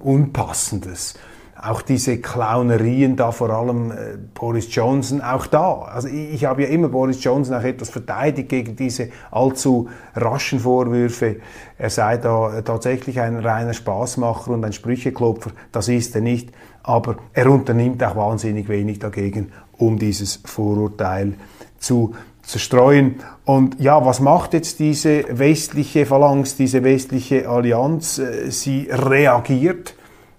Unpassendes 0.00 1.14
auch 1.60 1.82
diese 1.82 2.18
Clownerien 2.18 3.16
da, 3.16 3.30
vor 3.30 3.50
allem 3.50 3.90
äh, 3.90 3.94
Boris 4.34 4.74
Johnson, 4.74 5.20
auch 5.20 5.46
da. 5.46 5.82
Also 5.82 6.08
ich, 6.08 6.34
ich 6.34 6.44
habe 6.44 6.62
ja 6.62 6.68
immer 6.68 6.88
Boris 6.88 7.22
Johnson 7.22 7.56
auch 7.56 7.62
etwas 7.62 7.90
verteidigt 7.90 8.48
gegen 8.48 8.76
diese 8.76 9.08
allzu 9.30 9.88
raschen 10.14 10.60
Vorwürfe, 10.60 11.36
er 11.78 11.90
sei 11.90 12.18
da 12.18 12.62
tatsächlich 12.62 13.20
ein 13.20 13.36
reiner 13.38 13.74
Spaßmacher 13.74 14.50
und 14.52 14.64
ein 14.64 14.72
Sprücheklopfer. 14.72 15.50
Das 15.72 15.88
ist 15.88 16.14
er 16.14 16.20
nicht, 16.20 16.50
aber 16.82 17.16
er 17.32 17.50
unternimmt 17.50 18.02
auch 18.04 18.16
wahnsinnig 18.16 18.68
wenig 18.68 18.98
dagegen, 18.98 19.52
um 19.78 19.98
dieses 19.98 20.40
Vorurteil 20.44 21.34
zu 21.78 22.14
zerstreuen. 22.42 23.16
Und 23.44 23.80
ja, 23.80 24.04
was 24.04 24.20
macht 24.20 24.54
jetzt 24.54 24.78
diese 24.78 25.24
westliche 25.30 26.06
Phalanx, 26.06 26.56
diese 26.56 26.84
westliche 26.84 27.48
Allianz? 27.48 28.18
Äh, 28.18 28.50
sie 28.50 28.88
reagiert 28.90 29.94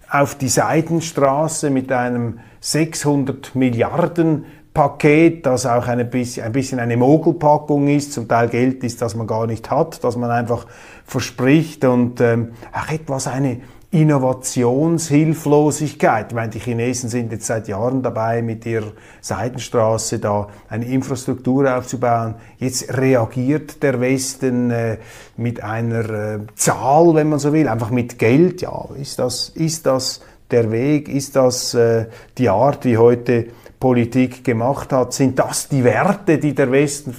auf 0.09 0.35
die 0.35 0.49
Seidenstraße 0.49 1.69
mit 1.69 1.91
einem 1.91 2.39
600 2.59 3.55
Milliarden 3.55 4.45
Paket, 4.73 5.45
das 5.45 5.65
auch 5.65 5.87
ein 5.87 6.09
bisschen, 6.09 6.45
ein 6.45 6.51
bisschen 6.51 6.79
eine 6.79 6.97
Mogelpackung 6.97 7.87
ist, 7.87 8.11
zum 8.11 8.27
Teil 8.27 8.49
Geld 8.49 8.83
ist, 8.83 9.01
das 9.01 9.15
man 9.15 9.25
gar 9.25 9.47
nicht 9.47 9.71
hat, 9.71 10.03
das 10.03 10.17
man 10.17 10.29
einfach 10.29 10.67
verspricht. 11.05 11.85
Und 11.85 12.19
ähm, 12.19 12.51
auch 12.73 12.91
etwas 12.91 13.27
eine 13.27 13.61
Innovationshilflosigkeit. 13.95 16.27
Ich 16.29 16.35
meine, 16.35 16.49
die 16.49 16.59
Chinesen 16.59 17.09
sind 17.09 17.31
jetzt 17.31 17.45
seit 17.45 17.69
Jahren 17.69 18.03
dabei, 18.03 18.41
mit 18.41 18.65
ihrer 18.65 18.91
Seidenstraße 19.21 20.19
da 20.19 20.49
eine 20.67 20.83
Infrastruktur 20.85 21.73
aufzubauen. 21.73 22.35
Jetzt 22.57 22.97
reagiert 22.97 23.81
der 23.81 24.01
Westen 24.01 24.69
äh, 24.69 24.97
mit 25.37 25.63
einer 25.63 26.09
äh, 26.09 26.39
Zahl, 26.55 27.15
wenn 27.15 27.29
man 27.29 27.39
so 27.39 27.53
will, 27.53 27.69
einfach 27.69 27.89
mit 27.89 28.19
Geld. 28.19 28.61
Ja, 28.61 28.89
ist 28.99 29.17
das, 29.17 29.47
ist 29.49 29.85
das 29.85 30.19
der 30.51 30.71
Weg? 30.71 31.09
Ist 31.09 31.35
das 31.35 31.73
äh, 31.73 32.05
die 32.37 32.49
Art, 32.49 32.85
wie 32.85 32.97
heute 32.97 33.47
Politik 33.79 34.43
gemacht 34.43 34.91
hat, 34.93 35.13
sind 35.13 35.37
das 35.37 35.67
die 35.67 35.83
Werte, 35.83 36.37
die 36.37 36.55
der 36.55 36.71
Westen 36.71 37.13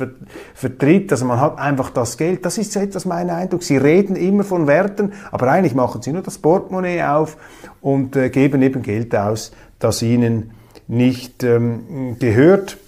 vertritt. 0.54 1.12
Also 1.12 1.24
man 1.24 1.40
hat 1.40 1.58
einfach 1.58 1.90
das 1.90 2.16
Geld. 2.16 2.44
Das 2.44 2.58
ist 2.58 2.72
so 2.72 2.80
etwas 2.80 3.04
mein 3.04 3.30
Eindruck. 3.30 3.62
Sie 3.62 3.76
reden 3.76 4.16
immer 4.16 4.42
von 4.42 4.66
Werten, 4.66 5.12
aber 5.30 5.48
eigentlich 5.48 5.74
machen 5.74 6.02
sie 6.02 6.12
nur 6.12 6.22
das 6.22 6.38
Portemonnaie 6.38 7.04
auf 7.04 7.36
und 7.80 8.16
äh, 8.16 8.30
geben 8.30 8.62
eben 8.62 8.82
Geld 8.82 9.14
aus, 9.14 9.52
das 9.78 10.02
ihnen 10.02 10.50
nicht 10.88 11.44
ähm, 11.44 12.16
gehört. 12.18 12.78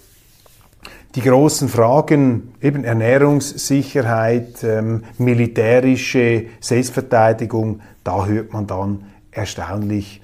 die 1.15 1.21
großen 1.21 1.69
Fragen, 1.69 2.53
eben 2.61 2.83
Ernährungssicherheit, 2.83 4.63
ähm, 4.63 5.03
militärische 5.17 6.45
Selbstverteidigung, 6.59 7.81
da 8.03 8.25
hört 8.25 8.53
man 8.53 8.67
dann 8.67 9.05
erstaunlich 9.31 10.21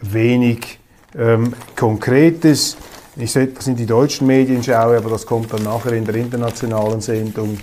wenig 0.00 0.78
ähm, 1.16 1.54
Konkretes. 1.76 2.76
Ich 3.16 3.32
sehe, 3.32 3.48
das 3.48 3.64
sind 3.64 3.78
die 3.78 3.86
deutschen 3.86 4.26
Medien 4.26 4.62
schaue, 4.62 4.96
aber 4.96 5.10
das 5.10 5.26
kommt 5.26 5.52
dann 5.52 5.64
nachher 5.64 5.92
in 5.92 6.04
der 6.04 6.14
internationalen 6.14 7.00
Sendung. 7.00 7.58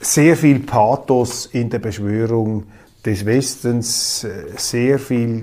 Sehr 0.00 0.36
viel 0.36 0.60
Pathos 0.60 1.46
in 1.46 1.70
der 1.70 1.78
Beschwörung 1.78 2.64
des 3.04 3.24
Westens, 3.24 4.24
äh, 4.24 4.30
sehr 4.56 4.98
viel 4.98 5.42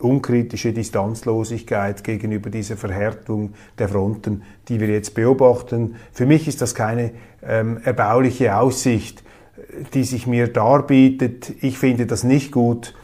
unkritische 0.00 0.72
Distanzlosigkeit 0.72 2.04
gegenüber 2.04 2.50
dieser 2.50 2.76
Verhärtung 2.76 3.54
der 3.78 3.88
Fronten, 3.88 4.42
die 4.68 4.80
wir 4.80 4.88
jetzt 4.88 5.14
beobachten. 5.14 5.96
Für 6.12 6.26
mich 6.26 6.48
ist 6.48 6.62
das 6.62 6.74
keine 6.74 7.12
ähm, 7.42 7.80
erbauliche 7.84 8.56
Aussicht, 8.56 9.22
die 9.94 10.04
sich 10.04 10.26
mir 10.26 10.48
darbietet. 10.48 11.52
Ich 11.60 11.78
finde 11.78 12.06
das 12.06 12.24
nicht 12.24 12.52
gut, 12.52 12.94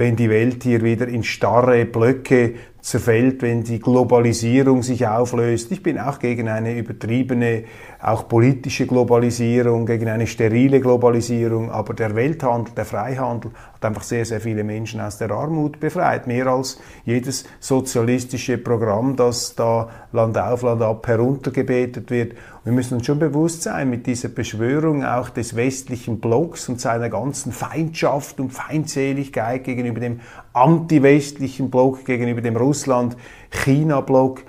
wenn 0.00 0.16
die 0.16 0.30
Welt 0.30 0.62
hier 0.62 0.82
wieder 0.82 1.06
in 1.08 1.22
starre 1.22 1.84
Blöcke 1.84 2.54
zerfällt, 2.80 3.42
wenn 3.42 3.64
die 3.64 3.78
Globalisierung 3.78 4.82
sich 4.82 5.06
auflöst. 5.06 5.70
Ich 5.72 5.82
bin 5.82 5.98
auch 5.98 6.18
gegen 6.18 6.48
eine 6.48 6.74
übertriebene, 6.74 7.64
auch 8.02 8.28
politische 8.28 8.86
Globalisierung, 8.86 9.84
gegen 9.84 10.08
eine 10.08 10.26
sterile 10.26 10.80
Globalisierung, 10.80 11.70
aber 11.70 11.92
der 11.92 12.14
Welthandel, 12.14 12.74
der 12.74 12.86
Freihandel 12.86 13.50
hat 13.74 13.84
einfach 13.84 14.02
sehr, 14.02 14.24
sehr 14.24 14.40
viele 14.40 14.64
Menschen 14.64 15.00
aus 15.00 15.18
der 15.18 15.30
Armut 15.30 15.80
befreit, 15.80 16.26
mehr 16.26 16.46
als 16.46 16.80
jedes 17.04 17.44
sozialistische 17.60 18.56
Programm, 18.56 19.16
das 19.16 19.54
da 19.54 19.90
Land 20.12 20.38
auf, 20.38 20.62
Land 20.62 20.80
ab 20.80 21.06
heruntergebetet 21.06 22.10
wird. 22.10 22.36
Wir 22.64 22.72
müssen 22.72 22.94
uns 22.94 23.06
schon 23.06 23.18
bewusst 23.18 23.62
sein, 23.62 23.90
mit 23.90 24.06
dieser 24.06 24.28
Beschwörung 24.28 25.04
auch 25.04 25.28
des 25.28 25.54
westlichen 25.54 26.20
Blocks 26.20 26.68
und 26.70 26.80
seiner 26.80 27.10
ganzen 27.10 27.52
Feindschaft 27.52 28.40
und 28.40 28.50
Feindseligkeit 28.50 29.64
gegenüber 29.64 30.00
dem 30.00 30.20
anti-westlichen 30.54 31.70
Block, 31.70 32.04
gegenüber 32.06 32.40
dem 32.40 32.56
Russland-China-Block, 32.56 34.42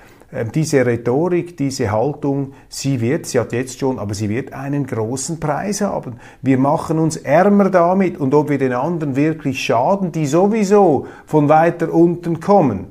diese 0.55 0.85
Rhetorik, 0.85 1.57
diese 1.57 1.91
Haltung, 1.91 2.53
sie 2.69 3.01
wird, 3.01 3.25
sie 3.25 3.39
hat 3.39 3.51
jetzt 3.51 3.79
schon, 3.79 3.99
aber 3.99 4.13
sie 4.13 4.29
wird 4.29 4.53
einen 4.53 4.87
großen 4.87 5.39
Preis 5.39 5.81
haben. 5.81 6.17
Wir 6.41 6.57
machen 6.57 6.99
uns 6.99 7.17
ärmer 7.17 7.69
damit 7.69 8.17
und 8.17 8.33
ob 8.33 8.49
wir 8.49 8.57
den 8.57 8.73
anderen 8.73 9.15
wirklich 9.15 9.63
schaden, 9.63 10.11
die 10.11 10.25
sowieso 10.25 11.07
von 11.25 11.49
weiter 11.49 11.93
unten 11.93 12.39
kommen, 12.39 12.87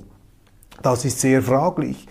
das 0.82 1.04
ist 1.04 1.20
sehr 1.20 1.42
fraglich. 1.42 2.06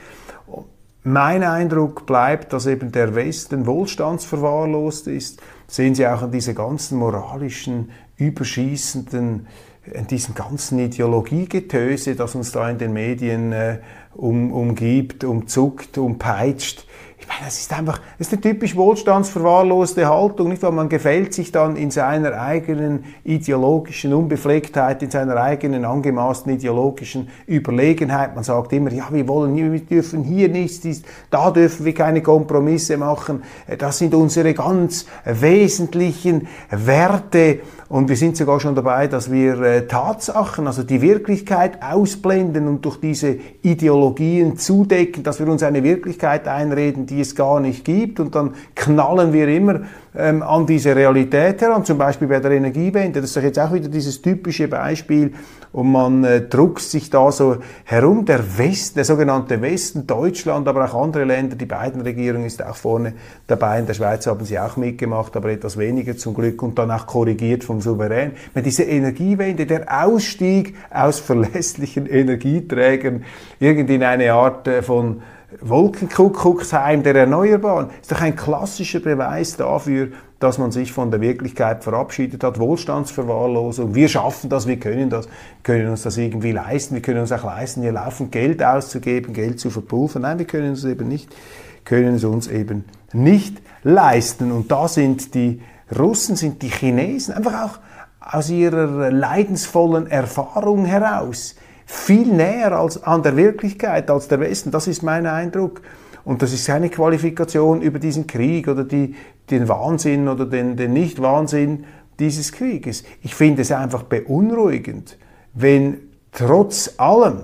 Mein 1.03 1.43
Eindruck 1.43 2.05
bleibt, 2.05 2.53
dass 2.53 2.65
eben 2.65 2.91
der 2.91 3.15
Westen 3.15 3.65
wohlstandsverwahrlost 3.65 5.07
ist. 5.07 5.41
Sehen 5.67 5.95
Sie 5.95 6.05
auch 6.05 6.23
an 6.23 6.31
diese 6.31 6.53
ganzen 6.53 6.99
moralischen, 6.99 7.91
überschießenden, 8.17 9.47
in 9.85 10.07
diesem 10.07 10.35
ganzen 10.35 10.79
Ideologiegetöse, 10.79 12.15
das 12.15 12.35
uns 12.35 12.51
da 12.51 12.69
in 12.69 12.77
den 12.77 12.93
Medien 12.93 13.51
äh, 13.51 13.79
um, 14.13 14.51
umgibt, 14.51 15.23
umzuckt, 15.23 15.97
umpeitscht 15.97 16.85
meine, 17.29 17.45
das 17.45 17.59
ist 17.59 17.71
einfach, 17.71 17.99
das 18.17 18.27
ist 18.27 18.33
eine 18.33 18.41
typisch 18.41 18.75
wohlstandsverwahrloste 18.75 20.09
Haltung, 20.09 20.49
nicht 20.49 20.61
wahr? 20.61 20.71
Man 20.71 20.89
gefällt 20.89 21.33
sich 21.33 21.51
dann 21.51 21.75
in 21.75 21.91
seiner 21.91 22.41
eigenen 22.41 23.05
ideologischen 23.23 24.13
Unbeflecktheit, 24.13 25.03
in 25.03 25.11
seiner 25.11 25.37
eigenen 25.37 25.85
angemaßten 25.85 26.53
ideologischen 26.53 27.29
Überlegenheit. 27.47 28.35
Man 28.35 28.43
sagt 28.43 28.73
immer, 28.73 28.91
ja, 28.91 29.07
wir 29.11 29.27
wollen, 29.27 29.55
wir 29.55 29.79
dürfen 29.79 30.23
hier 30.23 30.49
nichts, 30.49 31.03
da 31.29 31.51
dürfen 31.51 31.85
wir 31.85 31.93
keine 31.93 32.21
Kompromisse 32.21 32.97
machen. 32.97 33.43
Das 33.77 33.99
sind 33.99 34.13
unsere 34.13 34.53
ganz 34.53 35.05
wesentlichen 35.23 36.47
Werte. 36.69 37.59
Und 37.89 38.07
wir 38.07 38.15
sind 38.15 38.37
sogar 38.37 38.59
schon 38.59 38.75
dabei, 38.75 39.07
dass 39.07 39.31
wir 39.31 39.59
äh, 39.61 39.87
Tatsachen, 39.87 40.67
also 40.67 40.83
die 40.83 41.01
Wirklichkeit 41.01 41.81
ausblenden 41.81 42.67
und 42.67 42.85
durch 42.85 42.99
diese 42.99 43.37
Ideologien 43.63 44.57
zudecken, 44.57 45.23
dass 45.23 45.39
wir 45.39 45.47
uns 45.47 45.63
eine 45.63 45.83
Wirklichkeit 45.83 46.47
einreden, 46.47 47.07
die 47.07 47.18
es 47.21 47.35
gar 47.35 47.59
nicht 47.59 47.85
gibt. 47.85 48.19
Und 48.19 48.35
dann 48.35 48.55
knallen 48.75 49.33
wir 49.33 49.47
immer 49.47 49.81
ähm, 50.15 50.41
an 50.43 50.65
diese 50.65 50.95
Realität 50.95 51.61
heran, 51.61 51.85
zum 51.85 51.97
Beispiel 51.97 52.27
bei 52.27 52.39
der 52.39 52.51
Energiewende. 52.51 53.21
Das 53.21 53.29
ist 53.29 53.37
doch 53.37 53.43
jetzt 53.43 53.59
auch 53.59 53.73
wieder 53.73 53.89
dieses 53.89 54.21
typische 54.21 54.67
Beispiel 54.67 55.33
und 55.71 55.91
man 55.91 56.23
äh, 56.23 56.41
druckst 56.41 56.91
sich 56.91 57.09
da 57.09 57.31
so 57.31 57.57
herum. 57.83 58.25
Der 58.25 58.57
Westen, 58.57 58.95
der 58.95 59.05
sogenannte 59.05 59.61
Westen, 59.61 60.07
Deutschland, 60.07 60.67
aber 60.67 60.85
auch 60.85 61.03
andere 61.03 61.25
Länder, 61.25 61.55
die 61.55 61.65
beiden 61.65 62.01
Regierungen 62.01 62.45
ist 62.45 62.63
auch 62.63 62.75
vorne 62.75 63.13
dabei. 63.45 63.79
In 63.79 63.85
der 63.85 63.93
Schweiz 63.93 64.25
haben 64.25 64.43
sie 64.45 64.57
auch 64.57 64.77
mitgemacht, 64.77 65.35
aber 65.37 65.49
etwas 65.49 65.77
weniger 65.77 66.17
zum 66.17 66.33
Glück 66.33 66.63
und 66.63 66.79
dann 66.79 66.89
auch 66.89 67.05
korrigiert 67.05 67.63
vom 67.63 67.81
Souverän. 67.81 68.31
Wenn 68.53 68.63
diese 68.63 68.83
Energiewende, 68.83 69.65
der 69.65 70.05
Ausstieg 70.05 70.75
aus 70.89 71.19
verlässlichen 71.19 72.05
Energieträgern, 72.09 73.23
irgendwie 73.59 73.95
in 73.95 74.03
eine 74.03 74.33
Art 74.33 74.67
äh, 74.67 74.81
von 74.81 75.21
Wolkenkuckucksheim 75.61 77.01
der 77.01 77.15
Erneuerbaren 77.15 77.89
ist 78.01 78.11
doch 78.11 78.21
ein 78.21 78.35
klassischer 78.35 78.99
Beweis 78.99 79.57
dafür, 79.57 80.09
dass 80.39 80.57
man 80.57 80.71
sich 80.71 80.93
von 80.93 81.11
der 81.11 81.21
Wirklichkeit 81.21 81.83
verabschiedet 81.83 82.43
hat, 82.43 82.59
Wohlstandsverwahrlosung. 82.59 83.95
Wir 83.95 84.07
schaffen 84.07 84.49
das, 84.49 84.67
wir 84.67 84.79
können 84.79 85.09
das, 85.09 85.27
können 85.63 85.89
uns 85.89 86.03
das 86.03 86.17
irgendwie 86.17 86.51
leisten, 86.51 86.95
wir 86.95 87.01
können 87.01 87.19
uns 87.19 87.31
auch 87.31 87.43
leisten, 87.43 87.81
hier 87.81 87.91
laufend 87.91 88.31
Geld 88.31 88.63
auszugeben, 88.63 89.33
Geld 89.33 89.59
zu 89.59 89.69
verpulvern. 89.69 90.21
Nein, 90.21 90.39
wir 90.39 90.45
können 90.45 90.73
es 90.73 90.85
eben 90.85 91.07
nicht, 91.07 91.35
können 91.83 92.15
es 92.15 92.23
uns 92.23 92.47
eben 92.47 92.85
nicht 93.11 93.57
leisten. 93.83 94.51
Und 94.51 94.71
da 94.71 94.87
sind 94.87 95.33
die 95.33 95.61
Russen, 95.97 96.35
sind 96.35 96.61
die 96.61 96.69
Chinesen 96.69 97.33
einfach 97.33 97.63
auch 97.63 97.79
aus 98.21 98.49
ihrer 98.49 99.09
leidensvollen 99.09 100.07
Erfahrung 100.07 100.85
heraus 100.85 101.55
viel 101.91 102.27
näher 102.27 102.73
als 102.73 103.01
an 103.01 103.23
der 103.23 103.35
Wirklichkeit 103.35 104.11
als 104.11 104.27
der 104.27 104.39
Westen. 104.39 104.69
Das 104.69 104.85
ist 104.85 105.01
mein 105.01 105.25
Eindruck. 105.25 105.81
Und 106.23 106.43
das 106.43 106.53
ist 106.53 106.67
keine 106.67 106.89
Qualifikation 106.89 107.81
über 107.81 107.97
diesen 107.97 108.27
Krieg 108.27 108.67
oder 108.67 108.83
die, 108.83 109.15
den 109.49 109.67
Wahnsinn 109.67 110.27
oder 110.27 110.45
den, 110.45 110.77
den 110.77 110.93
Nicht-Wahnsinn 110.93 111.85
dieses 112.19 112.51
Krieges. 112.51 113.03
Ich 113.23 113.33
finde 113.33 113.63
es 113.63 113.71
einfach 113.71 114.03
beunruhigend, 114.03 115.17
wenn 115.55 115.97
trotz 116.31 116.93
allem 116.97 117.39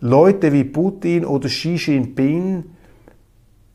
Leute 0.00 0.54
wie 0.54 0.64
Putin 0.64 1.26
oder 1.26 1.48
Xi 1.48 1.74
Jinping 1.74 2.64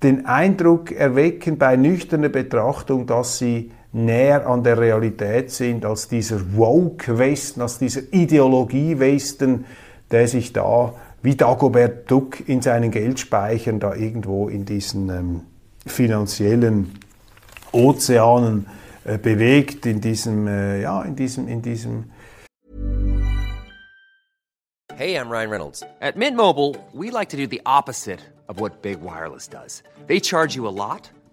den 0.01 0.25
Eindruck 0.25 0.91
erwecken 0.91 1.59
bei 1.59 1.75
nüchterner 1.75 2.29
Betrachtung, 2.29 3.05
dass 3.05 3.37
sie 3.37 3.69
näher 3.91 4.47
an 4.47 4.63
der 4.63 4.79
Realität 4.79 5.51
sind 5.51 5.85
als 5.85 6.07
dieser 6.07 6.39
Woke-Westen, 6.55 7.61
als 7.61 7.77
dieser 7.77 8.01
Ideologie-Westen, 8.11 9.65
der 10.11 10.27
sich 10.27 10.53
da 10.53 10.93
wie 11.21 11.35
Dagobert 11.35 12.09
Duck 12.09 12.47
in 12.47 12.61
seinen 12.61 12.91
Geldspeichern 12.91 13.79
da 13.79 13.93
irgendwo 13.93 14.47
in 14.47 14.65
diesen 14.65 15.09
ähm, 15.09 15.41
finanziellen 15.85 16.93
Ozeanen 17.71 18.67
äh, 19.03 19.17
bewegt, 19.17 19.85
in 19.85 20.01
diesem, 20.01 20.47
äh, 20.47 20.81
ja, 20.81 21.01
in 21.03 21.15
diesem, 21.15 21.47
in 21.47 21.61
diesem. 21.61 22.05
Hey, 24.95 25.15
I'm 25.15 25.29
Ryan 25.29 25.49
Reynolds. 25.49 25.83
At 26.01 26.17
Mint 26.17 26.35
Mobile, 26.35 26.75
we 26.93 27.09
like 27.09 27.29
to 27.29 27.37
do 27.37 27.47
the 27.47 27.61
opposite 27.65 28.19
of 28.47 28.59
what 28.59 28.81
Big 28.81 29.01
Wireless 29.01 29.47
does. 29.47 29.81
They 30.07 30.19
charge 30.19 30.55
you 30.55 30.67
a 30.67 30.73
lot, 30.73 31.09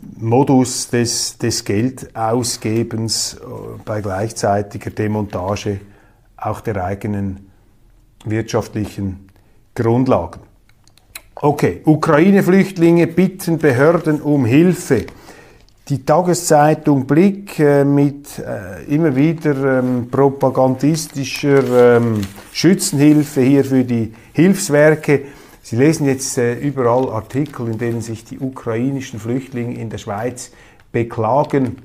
Modus 0.00 0.88
des, 0.88 1.38
des 1.38 1.64
Geldausgebens 1.64 3.34
äh, 3.34 3.38
bei 3.84 4.00
gleichzeitiger 4.00 4.90
Demontage 4.90 5.80
auch 6.36 6.60
der 6.60 6.84
eigenen 6.84 7.50
wirtschaftlichen 8.24 9.28
Grundlagen. 9.74 10.40
Okay, 11.34 11.82
Ukraine-Flüchtlinge 11.84 13.06
bitten 13.06 13.58
Behörden 13.58 14.20
um 14.20 14.44
Hilfe. 14.44 15.06
Die 15.88 16.04
Tageszeitung 16.04 17.06
Blick 17.06 17.58
äh, 17.60 17.84
mit 17.84 18.38
äh, 18.38 18.84
immer 18.92 19.14
wieder 19.14 19.78
ähm, 19.78 20.08
propagandistischer 20.10 21.96
ähm, 21.96 22.20
Schützenhilfe 22.52 23.40
hier 23.40 23.64
für 23.64 23.84
die 23.84 24.12
Hilfswerke. 24.32 25.22
Sie 25.68 25.76
lesen 25.76 26.06
jetzt 26.06 26.38
äh, 26.38 26.54
überall 26.54 27.10
Artikel, 27.10 27.68
in 27.68 27.76
denen 27.76 28.00
sich 28.00 28.24
die 28.24 28.38
ukrainischen 28.38 29.20
Flüchtlinge 29.20 29.78
in 29.78 29.90
der 29.90 29.98
Schweiz 29.98 30.50
beklagen 30.92 31.76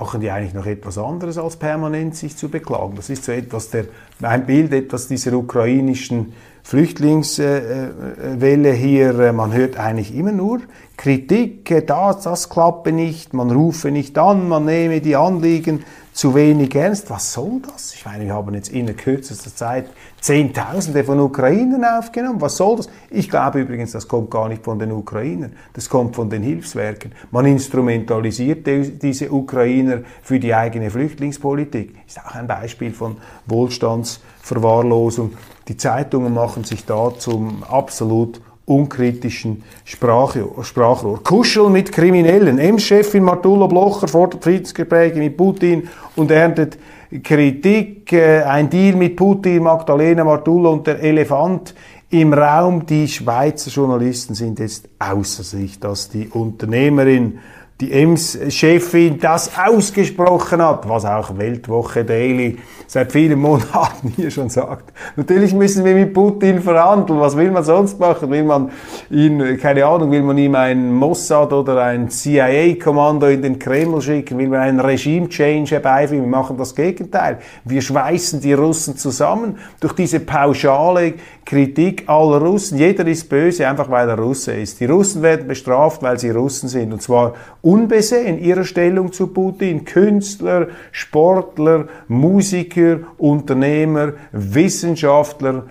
machen 0.00 0.20
die 0.20 0.30
eigentlich 0.30 0.54
noch 0.54 0.66
etwas 0.66 0.96
anderes 0.96 1.36
als 1.36 1.56
permanent 1.56 2.16
sich 2.16 2.36
zu 2.36 2.48
beklagen. 2.48 2.94
Das 2.96 3.10
ist 3.10 3.24
so 3.24 3.32
etwas 3.32 3.68
der, 3.68 3.84
ein 4.22 4.46
Bild 4.46 4.72
etwas 4.72 5.08
dieser 5.08 5.34
ukrainischen 5.34 6.32
Flüchtlingswelle 6.62 8.72
hier. 8.72 9.32
Man 9.34 9.52
hört 9.52 9.78
eigentlich 9.78 10.14
immer 10.14 10.32
nur 10.32 10.60
Kritik, 10.96 11.86
das, 11.86 12.22
das 12.22 12.48
klappe 12.48 12.92
nicht, 12.92 13.34
man 13.34 13.50
rufe 13.50 13.90
nicht 13.90 14.16
an, 14.16 14.48
man 14.48 14.64
nehme 14.64 15.02
die 15.02 15.16
Anliegen 15.16 15.84
zu 16.12 16.34
wenig 16.34 16.74
ernst. 16.74 17.08
Was 17.10 17.32
soll 17.32 17.60
das? 17.62 17.94
Ich 17.94 18.04
meine, 18.04 18.24
wir 18.24 18.34
haben 18.34 18.54
jetzt 18.54 18.68
in 18.68 18.94
kürzester 18.96 19.54
Zeit 19.54 19.86
Zehntausende 20.20 21.04
von 21.04 21.18
Ukrainern 21.20 21.84
aufgenommen. 21.84 22.40
Was 22.40 22.56
soll 22.56 22.76
das? 22.76 22.88
Ich 23.10 23.30
glaube 23.30 23.60
übrigens, 23.60 23.92
das 23.92 24.06
kommt 24.06 24.30
gar 24.30 24.48
nicht 24.48 24.62
von 24.64 24.78
den 24.78 24.92
Ukrainern. 24.92 25.52
Das 25.72 25.88
kommt 25.88 26.16
von 26.16 26.28
den 26.28 26.42
Hilfswerken. 26.42 27.12
Man 27.30 27.46
instrumentalisiert 27.46 28.66
diese 29.02 29.32
Ukrainer 29.32 30.00
für 30.22 30.38
die 30.38 30.54
eigene 30.54 30.90
Flüchtlingspolitik. 30.90 31.96
Ist 32.06 32.18
auch 32.18 32.34
ein 32.34 32.46
Beispiel 32.46 32.92
von 32.92 33.16
Wohlstandsverwahrlosung. 33.46 35.32
Die 35.68 35.76
Zeitungen 35.76 36.34
machen 36.34 36.64
sich 36.64 36.84
da 36.84 37.12
zum 37.16 37.62
absolut 37.64 38.40
unkritischen 38.70 39.62
Sprachrohr. 39.84 41.22
Kuscheln 41.24 41.72
mit 41.72 41.90
Kriminellen. 41.90 42.58
M-Chefin 42.58 43.24
Martula 43.24 43.66
Blocher 43.66 44.06
fordert 44.06 44.44
Friedensgespräche 44.44 45.18
mit 45.18 45.36
Putin 45.36 45.88
und 46.14 46.30
erntet 46.30 46.78
Kritik. 47.22 48.12
Äh, 48.12 48.42
ein 48.42 48.70
Deal 48.70 48.94
mit 48.94 49.16
Putin, 49.16 49.64
Magdalena 49.64 50.22
Martula 50.22 50.70
und 50.70 50.86
der 50.86 51.02
Elefant 51.02 51.74
im 52.10 52.32
Raum. 52.32 52.86
Die 52.86 53.08
Schweizer 53.08 53.70
Journalisten 53.70 54.34
sind 54.34 54.60
jetzt 54.60 54.88
außer 55.00 55.42
sich, 55.42 55.80
dass 55.80 56.08
die 56.08 56.28
Unternehmerin 56.28 57.40
die 57.80 57.92
EMS-Chefin 57.92 59.18
das 59.18 59.52
ausgesprochen 59.56 60.62
hat, 60.62 60.88
was 60.88 61.04
auch 61.04 61.36
Weltwoche 61.38 62.04
Daily 62.04 62.58
seit 62.90 63.12
vielen 63.12 63.38
Monaten 63.38 64.08
hier 64.16 64.32
schon 64.32 64.50
sagt. 64.50 64.92
Natürlich 65.14 65.54
müssen 65.54 65.84
wir 65.84 65.94
mit 65.94 66.12
Putin 66.12 66.60
verhandeln. 66.60 67.20
Was 67.20 67.36
will 67.36 67.50
man 67.52 67.62
sonst 67.62 68.00
machen? 68.00 68.30
Will 68.30 68.42
man 68.42 68.70
ihn, 69.10 69.58
keine 69.58 69.86
Ahnung, 69.86 70.10
will 70.10 70.22
man 70.22 70.36
ihm 70.36 70.56
ein 70.56 70.92
Mossad 70.92 71.52
oder 71.52 71.82
ein 71.84 72.10
CIA-Kommando 72.10 73.28
in 73.28 73.42
den 73.42 73.58
Kreml 73.60 74.02
schicken? 74.02 74.38
Will 74.38 74.48
man 74.48 74.60
einen 74.60 74.80
Regime-Change 74.80 75.70
herbeiführen? 75.70 76.24
Wir 76.24 76.30
machen 76.30 76.56
das 76.56 76.74
Gegenteil. 76.74 77.38
Wir 77.64 77.80
schweißen 77.80 78.40
die 78.40 78.54
Russen 78.54 78.96
zusammen 78.96 79.58
durch 79.78 79.92
diese 79.92 80.18
pauschale 80.18 81.14
Kritik 81.44 82.08
aller 82.08 82.40
Russen. 82.40 82.76
Jeder 82.76 83.06
ist 83.06 83.28
böse, 83.28 83.68
einfach 83.68 83.88
weil 83.88 84.08
er 84.08 84.18
Russe 84.18 84.52
ist. 84.52 84.80
Die 84.80 84.86
Russen 84.86 85.22
werden 85.22 85.46
bestraft, 85.46 86.02
weil 86.02 86.18
sie 86.18 86.30
Russen 86.30 86.68
sind. 86.68 86.92
Und 86.92 87.02
zwar 87.02 87.34
unbesehen 87.70 88.38
ihrer 88.38 88.64
Stellung 88.64 89.12
zu 89.12 89.28
Putin. 89.28 89.84
Künstler, 89.84 90.68
Sportler, 90.90 91.86
Musiker, 92.08 93.00
Unternehmer, 93.18 94.14
Wissenschaftler, 94.32 95.64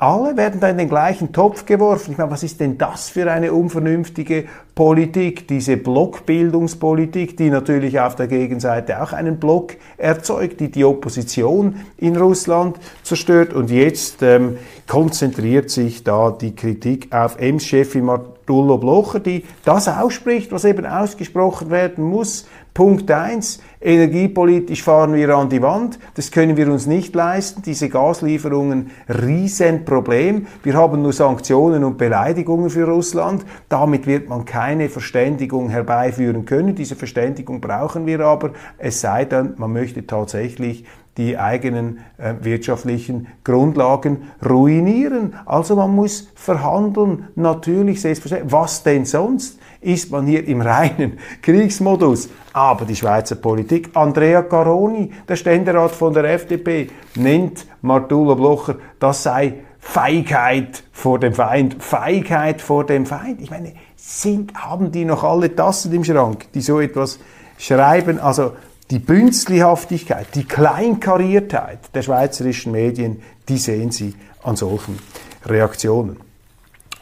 alle 0.00 0.36
werden 0.36 0.60
da 0.60 0.68
in 0.68 0.78
den 0.78 0.88
gleichen 0.88 1.32
Topf 1.32 1.66
geworfen. 1.66 2.12
Ich 2.12 2.18
meine, 2.18 2.30
was 2.30 2.44
ist 2.44 2.60
denn 2.60 2.78
das 2.78 3.08
für 3.08 3.30
eine 3.32 3.52
unvernünftige 3.52 4.44
Politik? 4.78 5.48
Diese 5.48 5.76
Blockbildungspolitik, 5.76 7.36
die 7.36 7.50
natürlich 7.50 7.98
auf 7.98 8.14
der 8.14 8.28
Gegenseite 8.28 9.02
auch 9.02 9.12
einen 9.12 9.40
Block 9.40 9.72
erzeugt, 9.96 10.60
die 10.60 10.70
die 10.70 10.84
Opposition 10.84 11.80
in 11.96 12.16
Russland 12.16 12.78
zerstört. 13.02 13.52
Und 13.54 13.72
jetzt 13.72 14.22
ähm, 14.22 14.56
konzentriert 14.86 15.70
sich 15.70 16.04
da 16.04 16.30
die 16.30 16.54
Kritik 16.54 17.12
auf 17.12 17.40
Ems-Chefin 17.40 18.04
Martullo 18.04 18.78
Blocher, 18.78 19.18
die 19.18 19.42
das 19.64 19.88
ausspricht, 19.88 20.52
was 20.52 20.64
eben 20.64 20.86
ausgesprochen 20.86 21.70
werden 21.70 22.04
muss. 22.04 22.46
Punkt 22.72 23.10
eins: 23.10 23.60
Energiepolitisch 23.80 24.84
fahren 24.84 25.12
wir 25.12 25.36
an 25.36 25.48
die 25.48 25.60
Wand. 25.60 25.98
Das 26.14 26.30
können 26.30 26.56
wir 26.56 26.70
uns 26.70 26.86
nicht 26.86 27.12
leisten. 27.14 27.60
Diese 27.62 27.88
Gaslieferungen, 27.88 28.90
Riesenproblem. 29.08 30.46
Wir 30.62 30.74
haben 30.74 31.02
nur 31.02 31.12
Sanktionen 31.12 31.82
und 31.82 31.98
Beleidigungen 31.98 32.70
für 32.70 32.84
Russland. 32.84 33.44
Damit 33.68 34.06
wird 34.06 34.28
man 34.28 34.44
keine 34.68 34.90
Verständigung 34.90 35.70
herbeiführen 35.70 36.44
können. 36.44 36.74
Diese 36.74 36.94
Verständigung 36.94 37.62
brauchen 37.62 38.04
wir 38.04 38.20
aber. 38.20 38.50
Es 38.76 39.00
sei 39.00 39.24
denn, 39.24 39.54
man 39.56 39.72
möchte 39.72 40.06
tatsächlich 40.06 40.84
die 41.16 41.38
eigenen 41.38 42.00
äh, 42.18 42.34
wirtschaftlichen 42.42 43.28
Grundlagen 43.44 44.24
ruinieren. 44.46 45.34
Also 45.46 45.74
man 45.74 45.94
muss 45.94 46.30
verhandeln, 46.34 47.28
natürlich 47.34 48.02
selbstverständlich. 48.02 48.52
Was 48.52 48.82
denn 48.82 49.06
sonst? 49.06 49.58
ist 49.80 50.10
man 50.10 50.26
hier 50.26 50.44
im 50.46 50.60
reinen 50.60 51.18
Kriegsmodus. 51.42 52.28
Aber 52.52 52.84
die 52.84 52.96
Schweizer 52.96 53.36
Politik, 53.36 53.90
Andrea 53.94 54.42
Caroni, 54.42 55.12
der 55.28 55.36
Ständerat 55.36 55.92
von 55.92 56.12
der 56.12 56.24
FDP, 56.24 56.88
nennt 57.14 57.64
Martula 57.80 58.34
Blocher, 58.34 58.74
das 58.98 59.22
sei 59.22 59.54
Feigheit 59.78 60.82
vor 60.92 61.18
dem 61.18 61.32
Feind. 61.32 61.82
Feigheit 61.82 62.60
vor 62.60 62.84
dem 62.84 63.06
Feind. 63.06 63.40
Ich 63.40 63.50
meine, 63.50 63.72
sind, 64.08 64.54
haben 64.54 64.90
die 64.90 65.04
noch 65.04 65.22
alle 65.22 65.54
Tassen 65.54 65.92
im 65.92 66.02
Schrank, 66.02 66.46
die 66.54 66.62
so 66.62 66.80
etwas 66.80 67.18
schreiben? 67.58 68.18
Also 68.18 68.52
die 68.90 68.98
Bünzlihaftigkeit, 68.98 70.28
die 70.34 70.44
Kleinkariertheit 70.44 71.94
der 71.94 72.02
schweizerischen 72.02 72.72
Medien, 72.72 73.20
die 73.48 73.58
sehen 73.58 73.90
Sie 73.90 74.14
an 74.42 74.56
solchen 74.56 74.98
Reaktionen. 75.44 76.16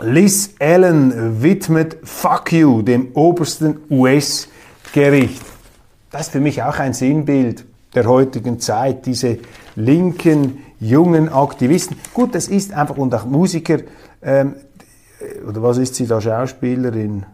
Liz 0.00 0.54
Allen 0.58 1.42
widmet 1.42 1.96
Fuck 2.02 2.52
You 2.52 2.82
dem 2.82 3.12
obersten 3.14 3.78
US-Gericht. 3.88 5.42
Das 6.10 6.22
ist 6.22 6.32
für 6.32 6.40
mich 6.40 6.62
auch 6.62 6.78
ein 6.80 6.92
Sinnbild 6.92 7.64
der 7.94 8.06
heutigen 8.06 8.58
Zeit, 8.58 9.06
diese 9.06 9.38
linken, 9.76 10.58
jungen 10.80 11.28
Aktivisten. 11.28 11.96
Gut, 12.12 12.34
das 12.34 12.48
ist 12.48 12.72
einfach, 12.72 12.96
und 12.96 13.14
auch 13.14 13.24
Musiker, 13.24 13.78
ähm, 14.22 14.56
oder 15.48 15.62
was 15.62 15.78
ist 15.78 15.94
sie 15.94 16.06
da, 16.06 16.20
Schauspielerin? 16.20 17.24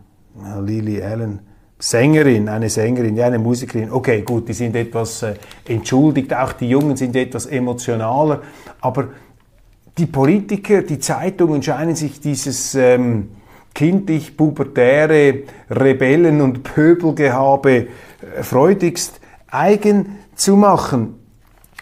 Lily 0.61 1.03
Allen. 1.03 1.41
Sängerin, 1.79 2.49
eine 2.49 2.71
Sängerin, 2.71 3.17
ja, 3.17 3.27
eine 3.27 3.41
Musikerin, 3.41 3.91
okay, 3.91 4.23
gut, 4.23 4.49
die 4.49 4.53
sind 4.53 4.77
etwas 4.77 5.25
äh, 5.25 5.35
entschuldigt, 5.67 6.33
auch 6.33 6.53
die 6.53 6.69
Jungen 6.69 6.97
sind 6.97 7.17
etwas 7.17 7.47
emotionaler, 7.47 8.41
aber 8.81 9.09
die 9.99 10.07
Politiker, 10.07 10.83
die 10.83 11.01
Zeitungen 11.01 11.61
scheinen 11.61 11.97
sich 11.97 12.21
dieses 12.21 12.77
ähm, 12.77 13.31
kindlich-pubertäre 13.75 15.43
Rebellen- 15.71 16.41
und 16.41 16.63
Pöbelgehabe 16.63 17.73
äh, 17.73 17.87
freudigst 18.43 19.21
eigen 19.49 20.19
zu 20.37 20.57
machen. 20.57 21.17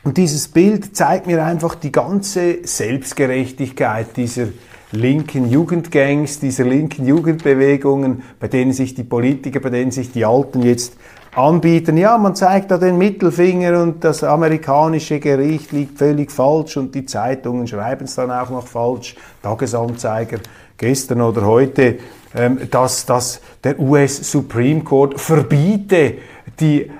Und 0.03 0.17
dieses 0.17 0.49
Bild 0.49 0.97
zeigt 0.97 1.27
mir 1.27 1.45
einfach 1.45 1.75
die 1.75 1.93
ganze 1.93 2.67
Selbstgerechtigkeit 2.67 4.17
dieser 4.17 4.47
linken 4.93 5.51
Jugendgangs, 5.51 6.41
dieser 6.41 6.65
linken 6.65 7.07
Jugendbewegungen, 7.07 8.23
bei 8.39 8.49
denen 8.49 8.73
sich 8.73 8.95
die 8.95 9.05
Politiker, 9.05 9.61
bei 9.61 9.71
denen 9.71 9.91
sich 9.91 10.13
die 10.13 10.25
Alten 10.25 10.63
jetzt 10.63 10.97
anbieten. 11.35 11.97
Ja, 11.97 12.19
man 12.19 12.35
zeigt 12.35 12.71
da 12.71 12.79
den 12.79 12.99
Mittelfinger 12.99 13.83
und 13.83 14.03
das 14.03 14.25
amerikanische 14.25 15.21
Gericht 15.21 15.73
liegt 15.73 15.99
völlig 15.99 16.33
falsch 16.33 16.77
und 16.77 16.95
die 16.95 17.07
Zeitungen 17.07 17.67
schreiben 17.69 18.05
es 18.05 18.17
dann 18.17 18.31
auch 18.31 18.51
noch 18.51 18.67
falsch. 18.67 19.15
Tagesanzeiger 19.43 20.39
gestern 20.77 21.21
oder 21.21 21.45
heute, 21.45 21.99
ähm, 22.35 22.59
dass, 22.71 23.07
dass 23.07 23.41
der 23.63 23.79
US 23.79 24.31
Supreme 24.31 24.83
Court 24.83 25.21
verbiete 25.21 26.15
die 26.59 26.91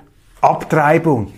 Abtreibung. 0.41 1.33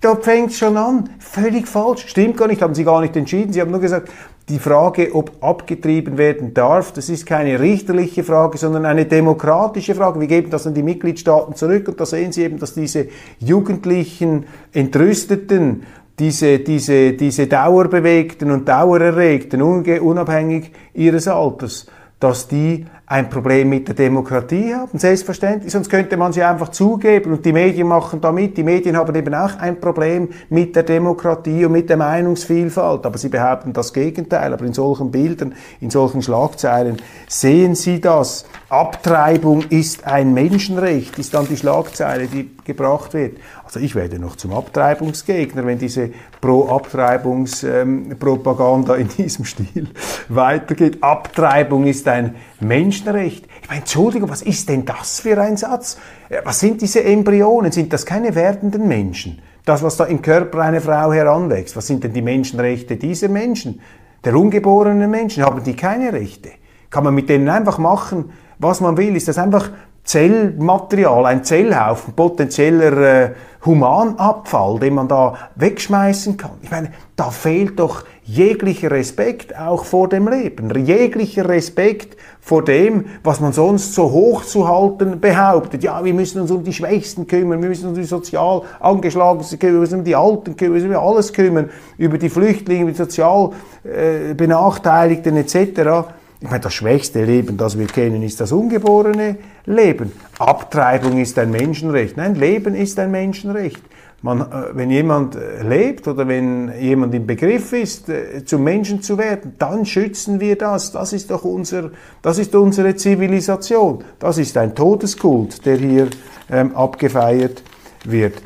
Da 0.00 0.14
fängt 0.16 0.50
es 0.50 0.58
schon 0.58 0.76
an. 0.76 1.10
Völlig 1.18 1.66
falsch. 1.66 2.06
Stimmt 2.06 2.36
gar 2.36 2.46
nicht, 2.46 2.62
haben 2.62 2.74
sie 2.74 2.84
gar 2.84 3.00
nicht 3.00 3.16
entschieden. 3.16 3.52
Sie 3.52 3.60
haben 3.60 3.70
nur 3.70 3.80
gesagt, 3.80 4.08
die 4.48 4.58
Frage, 4.58 5.14
ob 5.14 5.32
abgetrieben 5.42 6.16
werden 6.16 6.54
darf, 6.54 6.92
das 6.92 7.08
ist 7.08 7.26
keine 7.26 7.60
richterliche 7.60 8.24
Frage, 8.24 8.56
sondern 8.56 8.86
eine 8.86 9.04
demokratische 9.04 9.94
Frage. 9.94 10.20
Wir 10.20 10.26
geben 10.26 10.50
das 10.50 10.66
an 10.66 10.74
die 10.74 10.82
Mitgliedstaaten 10.82 11.54
zurück 11.54 11.88
und 11.88 12.00
da 12.00 12.06
sehen 12.06 12.32
Sie 12.32 12.44
eben, 12.44 12.58
dass 12.58 12.74
diese 12.74 13.08
jugendlichen, 13.38 14.46
entrüsteten, 14.72 15.82
diese, 16.18 16.58
diese, 16.58 17.12
diese 17.12 17.46
Dauerbewegten 17.46 18.50
und 18.50 18.68
Dauererregten, 18.68 19.62
unabhängig 19.62 20.72
ihres 20.94 21.28
Alters, 21.28 21.86
dass 22.20 22.48
die 22.48 22.86
ein 23.06 23.30
Problem 23.30 23.70
mit 23.70 23.88
der 23.88 23.94
Demokratie 23.94 24.74
haben, 24.74 24.98
selbstverständlich, 24.98 25.72
sonst 25.72 25.88
könnte 25.88 26.18
man 26.18 26.32
sie 26.32 26.42
einfach 26.42 26.68
zugeben 26.68 27.32
und 27.32 27.46
die 27.46 27.54
Medien 27.54 27.88
machen 27.88 28.20
da 28.20 28.32
mit. 28.32 28.56
Die 28.56 28.62
Medien 28.62 28.98
haben 28.98 29.14
eben 29.14 29.34
auch 29.34 29.56
ein 29.58 29.80
Problem 29.80 30.28
mit 30.50 30.76
der 30.76 30.82
Demokratie 30.82 31.64
und 31.64 31.72
mit 31.72 31.88
der 31.88 31.96
Meinungsvielfalt, 31.96 33.06
aber 33.06 33.16
sie 33.16 33.30
behaupten 33.30 33.72
das 33.72 33.94
Gegenteil. 33.94 34.52
Aber 34.52 34.64
in 34.64 34.74
solchen 34.74 35.10
Bildern, 35.10 35.54
in 35.80 35.88
solchen 35.90 36.20
Schlagzeilen 36.20 36.98
sehen 37.28 37.74
Sie 37.74 38.00
das. 38.00 38.44
Abtreibung 38.68 39.64
ist 39.70 40.06
ein 40.06 40.34
Menschenrecht, 40.34 41.18
ist 41.18 41.32
dann 41.32 41.48
die 41.48 41.56
Schlagzeile, 41.56 42.26
die 42.26 42.50
gebracht 42.64 43.14
wird. 43.14 43.38
Also 43.68 43.78
ich 43.80 43.94
werde 43.94 44.18
noch 44.18 44.36
zum 44.36 44.54
Abtreibungsgegner, 44.54 45.66
wenn 45.66 45.78
diese 45.78 46.08
Pro-Abtreibungspropaganda 46.40 48.96
ähm, 48.96 49.02
in 49.02 49.08
diesem 49.08 49.44
Stil 49.44 49.88
weitergeht. 50.30 51.02
Abtreibung 51.02 51.84
ist 51.84 52.08
ein 52.08 52.36
Menschenrecht. 52.60 53.46
Ich 53.60 53.68
meine, 53.68 53.80
Entschuldigung, 53.80 54.30
was 54.30 54.40
ist 54.40 54.70
denn 54.70 54.86
das 54.86 55.20
für 55.20 55.38
ein 55.38 55.58
Satz? 55.58 55.98
Was 56.44 56.60
sind 56.60 56.80
diese 56.80 57.04
Embryonen? 57.04 57.70
Sind 57.70 57.92
das 57.92 58.06
keine 58.06 58.34
werdenden 58.34 58.88
Menschen? 58.88 59.42
Das, 59.66 59.82
was 59.82 59.98
da 59.98 60.04
im 60.04 60.22
Körper 60.22 60.60
einer 60.60 60.80
Frau 60.80 61.12
heranwächst, 61.12 61.76
was 61.76 61.86
sind 61.86 62.04
denn 62.04 62.14
die 62.14 62.22
Menschenrechte 62.22 62.96
dieser 62.96 63.28
Menschen? 63.28 63.82
Der 64.24 64.34
ungeborenen 64.34 65.10
Menschen, 65.10 65.44
haben 65.44 65.62
die 65.62 65.76
keine 65.76 66.14
Rechte? 66.14 66.52
Kann 66.88 67.04
man 67.04 67.14
mit 67.14 67.28
denen 67.28 67.50
einfach 67.50 67.76
machen, 67.76 68.30
was 68.58 68.80
man 68.80 68.96
will? 68.96 69.14
Ist 69.14 69.28
das 69.28 69.36
einfach 69.36 69.68
Zellmaterial, 70.08 71.26
ein 71.26 71.44
Zellhaufen 71.44 72.14
potenzieller 72.14 72.96
äh, 72.96 73.30
Humanabfall, 73.66 74.78
den 74.78 74.94
man 74.94 75.06
da 75.06 75.34
wegschmeißen 75.56 76.38
kann. 76.38 76.52
Ich 76.62 76.70
meine, 76.70 76.92
da 77.14 77.28
fehlt 77.30 77.78
doch 77.78 78.04
jeglicher 78.24 78.90
Respekt 78.90 79.54
auch 79.54 79.84
vor 79.84 80.08
dem 80.08 80.26
Leben, 80.26 80.74
jeglicher 80.82 81.46
Respekt 81.46 82.16
vor 82.40 82.64
dem, 82.64 83.04
was 83.22 83.40
man 83.40 83.52
sonst 83.52 83.92
so 83.92 84.10
hochzuhalten 84.10 85.20
behauptet. 85.20 85.84
Ja, 85.84 86.02
wir 86.02 86.14
müssen 86.14 86.40
uns 86.40 86.50
um 86.50 86.64
die 86.64 86.72
Schwächsten 86.72 87.26
kümmern, 87.26 87.60
wir 87.60 87.68
müssen 87.68 87.88
uns 87.88 87.98
um 87.98 88.02
die 88.02 88.08
sozial 88.08 88.62
Angeschlagenen 88.80 89.58
kümmern, 89.58 89.74
wir 89.74 89.80
müssen 89.80 89.98
um 89.98 90.04
die 90.04 90.16
Alten 90.16 90.56
kümmern, 90.56 90.74
wir 90.74 90.88
müssen 90.88 90.96
um 90.96 91.06
alles 91.06 91.34
kümmern, 91.34 91.68
über 91.98 92.16
die 92.16 92.30
Flüchtlinge, 92.30 92.84
über 92.84 92.92
die 92.92 92.96
sozial 92.96 93.50
äh, 93.84 94.32
Benachteiligten 94.32 95.36
etc. 95.36 96.08
Ich 96.40 96.48
meine, 96.48 96.60
das 96.60 96.74
schwächste 96.74 97.24
Leben, 97.24 97.56
das 97.56 97.76
wir 97.76 97.86
kennen, 97.86 98.22
ist 98.22 98.40
das 98.40 98.52
ungeborene 98.52 99.38
Leben. 99.66 100.12
Abtreibung 100.38 101.18
ist 101.18 101.36
ein 101.38 101.50
Menschenrecht. 101.50 102.16
Nein, 102.16 102.36
Leben 102.36 102.76
ist 102.76 102.98
ein 103.00 103.10
Menschenrecht. 103.10 103.82
Man, 104.22 104.40
äh, 104.40 104.46
wenn 104.72 104.90
jemand 104.90 105.36
äh, 105.36 105.62
lebt 105.62 106.06
oder 106.06 106.26
wenn 106.26 106.72
jemand 106.80 107.14
im 107.14 107.26
Begriff 107.26 107.72
ist, 107.72 108.08
äh, 108.08 108.44
zum 108.44 108.64
Menschen 108.64 109.02
zu 109.02 109.18
werden, 109.18 109.54
dann 109.58 109.84
schützen 109.84 110.38
wir 110.38 110.56
das. 110.56 110.92
Das 110.92 111.12
ist 111.12 111.30
doch 111.30 111.44
unser, 111.44 111.90
das 112.22 112.38
ist 112.38 112.54
unsere 112.54 112.94
Zivilisation. 112.94 114.04
Das 114.18 114.38
ist 114.38 114.56
ein 114.56 114.74
Todeskult, 114.74 115.64
der 115.66 115.76
hier 115.76 116.08
ähm, 116.50 116.74
abgefeiert 116.74 117.62
wird. 118.04 118.42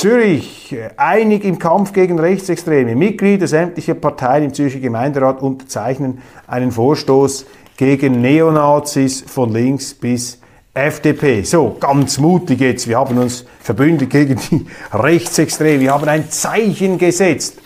Zürich, 0.00 0.74
einig 0.96 1.44
im 1.44 1.58
Kampf 1.58 1.92
gegen 1.92 2.18
Rechtsextreme. 2.18 2.96
Mitglieder 2.96 3.46
sämtlicher 3.46 3.92
Parteien 3.92 4.44
im 4.44 4.54
Zürcher 4.54 4.78
Gemeinderat 4.78 5.42
unterzeichnen 5.42 6.22
einen 6.46 6.72
Vorstoß 6.72 7.44
gegen 7.76 8.22
Neonazis 8.22 9.20
von 9.20 9.52
links 9.52 9.92
bis 9.92 10.38
FDP. 10.72 11.42
So, 11.42 11.76
ganz 11.78 12.16
mutig 12.16 12.60
jetzt. 12.60 12.88
Wir 12.88 12.96
haben 12.96 13.18
uns 13.18 13.44
verbündet 13.60 14.08
gegen 14.08 14.40
die 14.50 14.64
Rechtsextreme. 14.90 15.80
Wir 15.80 15.92
haben 15.92 16.08
ein 16.08 16.30
Zeichen 16.30 16.96
gesetzt. 16.96 17.58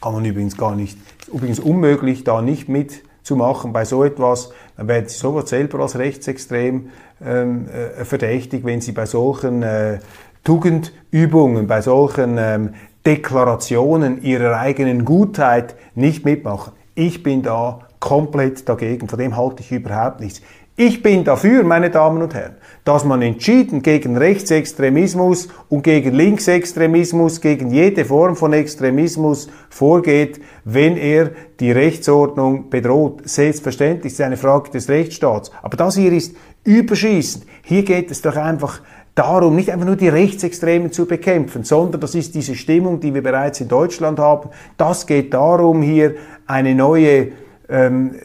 Kann 0.00 0.12
man 0.12 0.24
übrigens 0.24 0.56
gar 0.56 0.76
nicht, 0.76 0.96
übrigens 1.26 1.58
unmöglich, 1.58 2.22
da 2.22 2.40
nicht 2.40 2.68
mitzumachen 2.68 3.72
bei 3.72 3.84
so 3.84 4.04
etwas. 4.04 4.50
Dann 4.76 4.86
werden 4.86 5.08
Sie 5.08 5.18
sowas 5.18 5.50
selber 5.50 5.80
als 5.80 5.98
rechtsextrem 5.98 6.90
ähm, 7.20 7.66
äh, 7.68 8.04
verdächtig, 8.04 8.64
wenn 8.64 8.80
Sie 8.80 8.92
bei 8.92 9.06
solchen 9.06 9.64
äh, 9.64 9.98
Tugendübungen, 10.44 11.66
bei 11.66 11.80
solchen 11.80 12.36
ähm, 12.38 12.74
Deklarationen 13.06 14.22
ihrer 14.22 14.58
eigenen 14.58 15.04
Gutheit 15.04 15.76
nicht 15.94 16.24
mitmachen. 16.24 16.72
Ich 16.94 17.22
bin 17.22 17.42
da 17.42 17.80
komplett 18.00 18.68
dagegen, 18.68 19.08
von 19.08 19.18
dem 19.18 19.36
halte 19.36 19.62
ich 19.62 19.72
überhaupt 19.72 20.20
nichts. 20.20 20.42
Ich 20.80 21.02
bin 21.02 21.24
dafür, 21.24 21.64
meine 21.64 21.90
Damen 21.90 22.22
und 22.22 22.34
Herren, 22.34 22.54
dass 22.84 23.04
man 23.04 23.20
entschieden 23.20 23.82
gegen 23.82 24.16
Rechtsextremismus 24.16 25.48
und 25.68 25.82
gegen 25.82 26.14
Linksextremismus, 26.14 27.40
gegen 27.40 27.72
jede 27.72 28.04
Form 28.04 28.36
von 28.36 28.52
Extremismus 28.52 29.48
vorgeht, 29.70 30.40
wenn 30.64 30.96
er 30.96 31.32
die 31.58 31.72
Rechtsordnung 31.72 32.70
bedroht. 32.70 33.22
Selbstverständlich 33.24 34.12
ist 34.12 34.20
es 34.20 34.24
eine 34.24 34.36
Frage 34.36 34.70
des 34.70 34.88
Rechtsstaats. 34.88 35.50
Aber 35.62 35.76
das 35.76 35.96
hier 35.96 36.12
ist 36.12 36.36
überschießend. 36.62 37.44
Hier 37.62 37.82
geht 37.82 38.12
es 38.12 38.22
doch 38.22 38.36
einfach 38.36 38.80
darum, 39.18 39.56
nicht 39.56 39.70
einfach 39.70 39.86
nur 39.86 39.96
die 39.96 40.08
Rechtsextremen 40.08 40.92
zu 40.92 41.06
bekämpfen, 41.06 41.64
sondern 41.64 42.00
das 42.00 42.14
ist 42.14 42.34
diese 42.34 42.54
Stimmung, 42.54 43.00
die 43.00 43.12
wir 43.14 43.22
bereits 43.22 43.60
in 43.60 43.68
Deutschland 43.68 44.18
haben. 44.18 44.50
Das 44.76 45.06
geht 45.06 45.34
darum, 45.34 45.82
hier 45.82 46.14
eine 46.46 46.74
neue 46.74 47.32
ähm, 47.68 48.16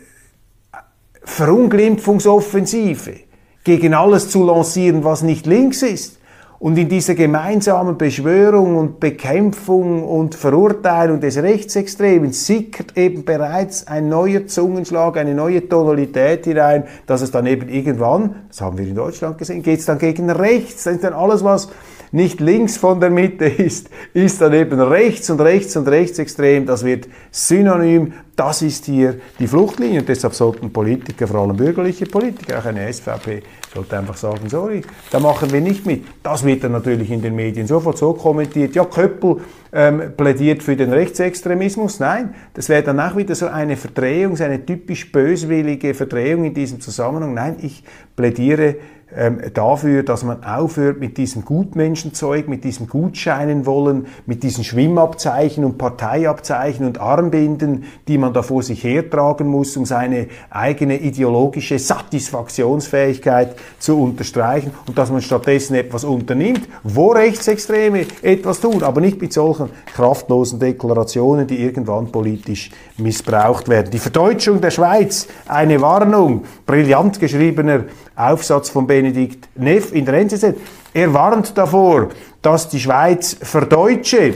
Verunglimpfungsoffensive 1.24 3.16
gegen 3.64 3.94
alles 3.94 4.30
zu 4.30 4.44
lancieren, 4.44 5.04
was 5.04 5.24
nicht 5.24 5.46
links 5.46 5.82
ist. 5.82 6.20
Und 6.64 6.78
in 6.78 6.88
dieser 6.88 7.14
gemeinsamen 7.14 7.98
Beschwörung 7.98 8.78
und 8.78 9.02
Bekämpfung 9.02 10.02
und 10.02 10.34
Verurteilung 10.34 11.20
des 11.20 11.36
Rechtsextremen 11.36 12.32
sickert 12.32 12.98
eben 12.98 13.26
bereits 13.26 13.86
ein 13.86 14.08
neuer 14.08 14.48
Zungenschlag, 14.48 15.18
eine 15.18 15.36
neue 15.36 15.68
Tonalität 15.68 16.46
hinein, 16.46 16.86
dass 17.06 17.22
es 17.22 17.32
dann 17.32 17.48
eben 17.48 17.68
irgendwann, 17.68 18.46
das 18.48 18.62
haben 18.62 18.78
wir 18.78 18.88
in 18.88 18.96
Deutschland 18.96 19.38
gesehen, 19.38 19.62
geht 19.62 19.82
es 19.82 19.88
dann 19.88 19.98
gegen 19.98 20.30
rechts, 20.30 20.86
dann 20.86 20.96
ist 20.96 21.04
dann 21.04 21.12
alles, 21.12 21.44
was 21.44 21.68
nicht 22.14 22.40
links 22.40 22.78
von 22.78 23.02
der 23.02 23.10
Mitte 23.10 23.44
ist, 23.46 23.90
ist 24.14 24.40
dann 24.40 24.54
eben 24.54 24.80
rechts 24.80 25.30
und 25.30 25.42
rechts 25.42 25.76
und 25.76 25.90
rechtsextrem. 25.90 26.66
Das 26.66 26.86
wird 26.86 27.10
synonym. 27.32 28.14
Das 28.36 28.64
ist 28.64 28.86
hier 28.86 29.20
die 29.38 29.48
Fluchtlinie. 29.48 30.00
Und 30.00 30.10
deshalb 30.10 30.34
sollten 30.34 30.74
Politiker, 30.74 31.28
vor 31.28 31.42
allem 31.42 31.56
bürgerliche 31.56 32.06
Politiker, 32.06 32.60
auch 32.60 32.66
eine 32.66 32.92
SVP, 32.92 33.44
sollte 33.74 33.98
einfach 33.98 34.18
sagen, 34.18 34.50
sorry, 34.50 34.82
da 35.12 35.20
machen 35.20 35.52
wir 35.52 35.62
nicht 35.62 35.86
mit. 35.86 36.06
Das 36.24 36.44
wird 36.44 36.64
dann 36.64 36.72
natürlich 36.72 37.12
in 37.12 37.22
den 37.22 37.36
Medien 37.36 37.68
sofort 37.68 37.98
so 37.98 38.14
kommentiert. 38.14 38.74
Ja, 38.74 38.86
Köppel 38.86 39.38
ähm, 39.72 40.14
plädiert 40.18 40.64
für 40.64 40.76
den 40.76 40.92
Rechtsextremismus. 40.92 42.00
Nein, 42.00 42.34
das 42.56 42.70
wäre 42.70 42.82
dann 42.82 43.00
auch 43.00 43.16
wieder 43.16 43.36
so 43.36 43.48
eine 43.48 43.78
Verdrehung, 43.78 44.36
so 44.36 44.44
eine 44.44 44.66
typisch 44.66 45.12
böswillige 45.12 45.94
Verdrehung 45.94 46.46
in 46.46 46.54
diesem 46.56 46.82
Zusammenhang. 46.82 47.36
Nein, 47.36 47.58
ich 47.62 47.84
plädiere 48.16 48.78
ähm, 49.16 49.42
dafür, 49.54 50.04
dass 50.04 50.24
man 50.24 50.44
aufhört 50.44 51.00
mit 51.00 51.18
diesem 51.18 51.46
Gutmenschenzeug, 51.46 52.48
mit 52.48 52.64
diesem 52.64 52.88
Gutscheinen 52.88 53.66
wollen, 53.66 54.08
mit 54.26 54.44
diesen 54.44 54.64
Schwimmabzeichen 54.64 55.64
und 55.64 55.78
Parteiabzeichen 55.78 56.86
und 56.86 57.00
Armbinden, 57.00 57.86
die 58.08 58.18
man 58.18 58.34
da 58.34 58.42
vor 58.42 58.64
sich 58.64 58.84
hertragen 58.84 59.48
muss, 59.48 59.78
um 59.78 59.86
seine 59.86 60.28
eigene 60.50 60.98
ideologische 60.98 61.80
Satisfaktionsfähigkeit 61.80 63.56
zu 63.80 64.02
unterstreichen 64.02 64.72
und 64.88 64.98
dass 64.98 65.12
man 65.12 65.22
stattdessen 65.22 65.76
etwas 65.76 66.04
unternimmt, 66.04 66.68
wo 66.84 67.12
Rechtsextreme 67.12 68.06
etwas 68.22 68.60
tun, 68.60 68.84
aber 68.84 69.02
nicht 69.02 69.22
mit 69.22 69.34
solchen 69.34 69.70
kraftlosen 69.94 70.60
Deklarationen, 70.60 71.48
die 71.48 71.62
irgendwann 71.62 72.12
politisch 72.12 72.72
missbraucht 72.98 73.70
werden. 73.70 73.92
Die 73.92 74.00
Verdeutschung 74.00 74.62
der 74.62 74.72
Schweiz, 74.72 75.28
eine 75.48 75.82
Warnung, 75.82 76.44
brillant 76.66 77.20
geschriebener 77.20 77.84
Aufsatz 78.16 78.70
von 78.70 78.88
Benedikt 78.88 79.50
Neff 79.56 79.94
in 79.94 80.06
der 80.06 80.16
NZZ. 80.16 80.56
Er 80.94 81.14
warnt 81.14 81.58
davor, 81.58 82.10
dass 82.42 82.70
die 82.70 82.80
Schweiz 82.80 83.36
verdeutsche. 83.42 84.36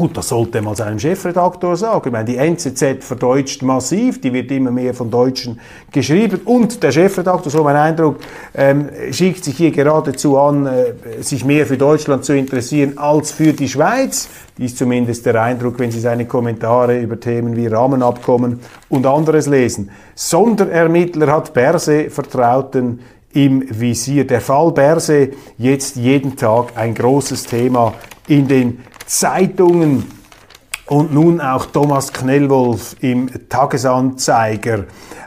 Gut, 0.00 0.16
das 0.16 0.28
sollte 0.28 0.62
mal 0.62 0.74
seinem 0.74 0.98
Chefredaktor 0.98 1.76
sagen. 1.76 2.04
Ich 2.06 2.12
meine, 2.12 2.24
die 2.24 2.38
NZZ 2.38 3.04
verdeutscht 3.04 3.60
massiv, 3.60 4.18
die 4.18 4.32
wird 4.32 4.50
immer 4.50 4.70
mehr 4.70 4.94
von 4.94 5.10
Deutschen 5.10 5.60
geschrieben. 5.92 6.40
Und 6.46 6.82
der 6.82 6.90
Chefredaktor, 6.90 7.52
so 7.52 7.62
mein 7.62 7.76
Eindruck, 7.76 8.16
ähm, 8.54 8.88
schickt 9.10 9.44
sich 9.44 9.58
hier 9.58 9.70
geradezu 9.70 10.38
an, 10.38 10.64
äh, 10.64 10.94
sich 11.20 11.44
mehr 11.44 11.66
für 11.66 11.76
Deutschland 11.76 12.24
zu 12.24 12.34
interessieren 12.34 12.96
als 12.96 13.30
für 13.32 13.52
die 13.52 13.68
Schweiz. 13.68 14.30
Die 14.56 14.64
ist 14.64 14.78
zumindest 14.78 15.26
der 15.26 15.34
Eindruck, 15.42 15.78
wenn 15.78 15.90
Sie 15.90 16.00
seine 16.00 16.24
Kommentare 16.24 16.98
über 16.98 17.20
Themen 17.20 17.54
wie 17.54 17.66
Rahmenabkommen 17.66 18.60
und 18.88 19.04
anderes 19.04 19.48
lesen. 19.48 19.90
Sonderermittler 20.14 21.30
hat 21.30 21.52
Berse 21.52 22.08
Vertrauten 22.08 23.00
im 23.34 23.66
Visier. 23.68 24.26
Der 24.26 24.40
Fall 24.40 24.72
Berse 24.72 25.28
jetzt 25.58 25.96
jeden 25.96 26.36
Tag 26.36 26.68
ein 26.74 26.94
großes 26.94 27.44
Thema 27.44 27.92
in 28.28 28.48
den 28.48 28.78
Zeitungen. 29.10 30.04
Und 30.86 31.12
nun 31.12 31.40
auch 31.40 31.66
Thomas 31.66 32.12
Knellwolf 32.12 32.94
im 33.00 33.28
Tagesanzeiger 33.48 34.84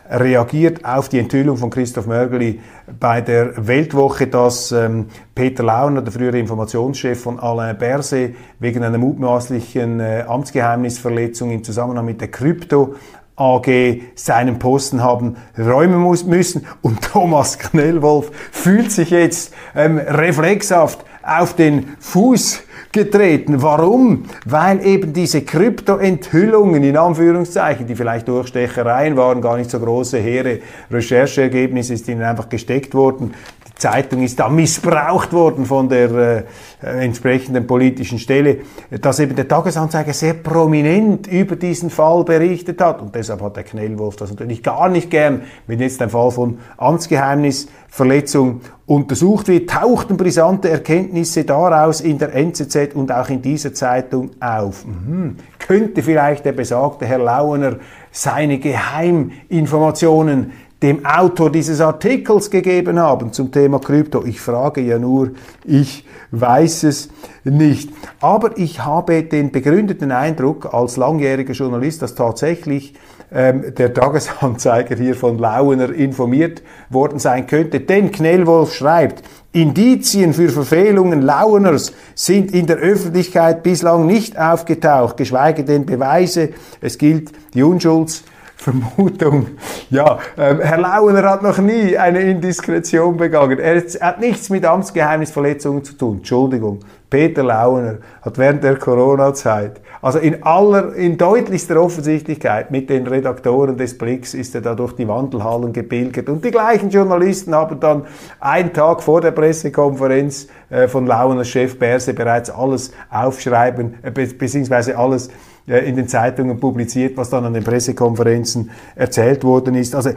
reagiert 0.09 0.85
auf 0.85 1.09
die 1.09 1.19
Enthüllung 1.19 1.57
von 1.57 1.69
Christoph 1.69 2.05
Mörgeli 2.05 2.61
bei 2.97 3.19
der 3.19 3.67
Weltwoche, 3.67 4.27
dass 4.27 4.71
ähm, 4.71 5.07
Peter 5.35 5.63
Launer, 5.63 6.01
der 6.01 6.13
frühere 6.13 6.39
Informationschef 6.39 7.21
von 7.21 7.39
Alain 7.39 7.77
Berset, 7.77 8.35
wegen 8.59 8.83
einer 8.85 8.97
mutmaßlichen 8.97 9.99
äh, 9.99 10.23
Amtsgeheimnisverletzung 10.27 11.51
im 11.51 11.63
Zusammenhang 11.63 12.05
mit 12.05 12.21
der 12.21 12.29
Krypto 12.29 12.95
AG 13.35 13.67
seinen 14.15 14.59
Posten 14.59 15.03
haben 15.03 15.35
räumen 15.57 15.99
muss, 15.99 16.23
müssen. 16.23 16.65
Und 16.81 17.01
Thomas 17.01 17.59
Knellwolf 17.59 18.31
fühlt 18.51 18.91
sich 18.91 19.09
jetzt 19.09 19.53
ähm, 19.75 19.97
reflexhaft 19.97 21.03
auf 21.23 21.55
den 21.55 21.95
Fuß 21.99 22.63
getreten. 22.91 23.61
Warum? 23.61 24.25
Weil 24.45 24.85
eben 24.85 25.13
diese 25.13 25.41
Krypto-Enthüllungen 25.41 26.83
in 26.83 26.97
Anführungszeichen, 26.97 27.87
die 27.87 27.95
vielleicht 27.95 28.27
Durchstechereien 28.27 29.17
waren, 29.17 29.41
gar 29.41 29.57
nicht 29.57 29.71
so 29.71 29.79
große, 29.79 30.19
hehre 30.19 30.59
Rechercheergebnisse, 30.91 31.93
ist 31.93 32.07
ihnen 32.07 32.21
einfach 32.21 32.49
gesteckt 32.49 32.93
worden. 32.93 33.33
Zeitung 33.75 34.21
ist 34.21 34.39
da 34.39 34.49
missbraucht 34.49 35.33
worden 35.33 35.65
von 35.65 35.89
der 35.89 36.11
äh, 36.11 36.43
entsprechenden 36.81 37.65
politischen 37.65 38.19
Stelle, 38.19 38.59
dass 39.01 39.19
eben 39.19 39.35
der 39.35 39.47
Tagesanzeiger 39.47 40.13
sehr 40.13 40.35
prominent 40.35 41.27
über 41.27 41.55
diesen 41.55 41.89
Fall 41.89 42.23
berichtet 42.23 42.79
hat. 42.81 43.01
Und 43.01 43.15
deshalb 43.15 43.41
hat 43.41 43.57
der 43.57 43.63
Knellwolf 43.63 44.15
das 44.15 44.29
natürlich 44.29 44.61
gar 44.63 44.89
nicht 44.89 45.09
gern, 45.09 45.41
wenn 45.67 45.79
jetzt 45.79 46.01
ein 46.01 46.09
Fall 46.09 46.31
von 46.31 46.59
Amtsgeheimnisverletzung 46.77 48.61
untersucht 48.85 49.47
wird, 49.47 49.69
tauchten 49.69 50.17
brisante 50.17 50.69
Erkenntnisse 50.69 51.43
daraus 51.43 51.99
in 52.01 52.17
der 52.19 52.35
NZZ 52.35 52.93
und 52.93 53.11
auch 53.11 53.29
in 53.29 53.41
dieser 53.41 53.73
Zeitung 53.73 54.31
auf. 54.39 54.85
Mhm. 54.85 55.37
Könnte 55.57 56.03
vielleicht 56.03 56.45
der 56.45 56.51
besagte 56.51 57.05
Herr 57.05 57.19
Lauener 57.19 57.77
seine 58.11 58.59
Geheiminformationen 58.59 60.51
dem 60.83 61.05
Autor 61.05 61.49
dieses 61.49 61.79
Artikels 61.79 62.51
gegeben 62.51 62.99
haben 62.99 63.31
zum 63.31 63.51
Thema 63.51 63.79
Krypto. 63.79 64.25
Ich 64.25 64.41
frage 64.41 64.81
ja 64.81 64.99
nur, 64.99 65.31
ich 65.63 66.05
weiß 66.31 66.83
es 66.83 67.09
nicht. 67.45 67.89
Aber 68.19 68.57
ich 68.57 68.83
habe 68.83 69.23
den 69.23 69.51
begründeten 69.53 70.11
Eindruck 70.11 70.73
als 70.73 70.97
langjähriger 70.97 71.53
Journalist, 71.53 72.01
dass 72.01 72.15
tatsächlich 72.15 72.95
ähm, 73.31 73.73
der 73.77 73.93
Tagesanzeiger 73.93 74.97
hier 74.97 75.15
von 75.15 75.39
Lauener 75.39 75.89
informiert 75.89 76.61
worden 76.89 77.17
sein 77.17 77.47
könnte. 77.47 77.79
Denn 77.79 78.11
Knellwolf 78.11 78.73
schreibt, 78.73 79.23
Indizien 79.53 80.33
für 80.33 80.49
Verfehlungen 80.49 81.21
Laueners 81.21 81.93
sind 82.13 82.53
in 82.53 82.67
der 82.67 82.77
Öffentlichkeit 82.77 83.63
bislang 83.63 84.05
nicht 84.05 84.37
aufgetaucht, 84.37 85.15
geschweige 85.15 85.63
denn 85.63 85.85
Beweise. 85.85 86.49
Es 86.81 86.97
gilt 86.97 87.31
die 87.53 87.63
Unschulds 87.63 88.23
Vermutung. 88.55 89.47
Ja, 89.89 90.19
ähm, 90.37 90.59
Herr 90.61 90.77
Launer 90.77 91.23
hat 91.29 91.43
noch 91.43 91.57
nie 91.57 91.97
eine 91.97 92.21
Indiskretion 92.21 93.17
begangen. 93.17 93.59
Er 93.59 93.83
hat 94.01 94.19
nichts 94.19 94.49
mit 94.49 94.65
Amtsgeheimnisverletzungen 94.65 95.83
zu 95.83 95.93
tun. 95.93 96.17
Entschuldigung. 96.17 96.79
Peter 97.09 97.43
Launer 97.43 97.99
hat 98.23 98.39
während 98.39 98.63
der 98.63 98.77
Corona-Zeit, 98.77 99.81
also 100.01 100.17
in 100.17 100.41
aller, 100.41 100.95
in 100.95 101.15
deutlichster 101.15 101.79
Offensichtlichkeit 101.79 102.71
mit 102.71 102.89
den 102.89 103.05
Redaktoren 103.05 103.77
des 103.77 103.97
Blicks 103.97 104.33
ist 104.33 104.55
er 104.55 104.61
da 104.61 104.73
durch 104.73 104.93
die 104.93 105.07
Wandelhallen 105.07 105.73
gebildet. 105.73 106.27
Und 106.27 106.43
die 106.43 106.49
gleichen 106.49 106.89
Journalisten 106.89 107.53
haben 107.53 107.79
dann 107.79 108.05
einen 108.39 108.73
Tag 108.73 109.03
vor 109.03 109.21
der 109.21 109.29
Pressekonferenz 109.29 110.47
äh, 110.71 110.87
von 110.87 111.05
Launers 111.05 111.49
Chef 111.49 111.77
Berse 111.77 112.15
bereits 112.15 112.49
alles 112.49 112.91
aufschreiben, 113.11 113.93
äh, 114.01 114.09
beziehungsweise 114.09 114.97
alles 114.97 115.29
in 115.65 115.95
den 115.95 116.07
Zeitungen 116.07 116.59
publiziert, 116.59 117.15
was 117.15 117.29
dann 117.29 117.45
an 117.45 117.53
den 117.53 117.63
Pressekonferenzen 117.63 118.71
erzählt 118.95 119.43
worden 119.43 119.75
ist. 119.75 119.95
Also 119.95 120.11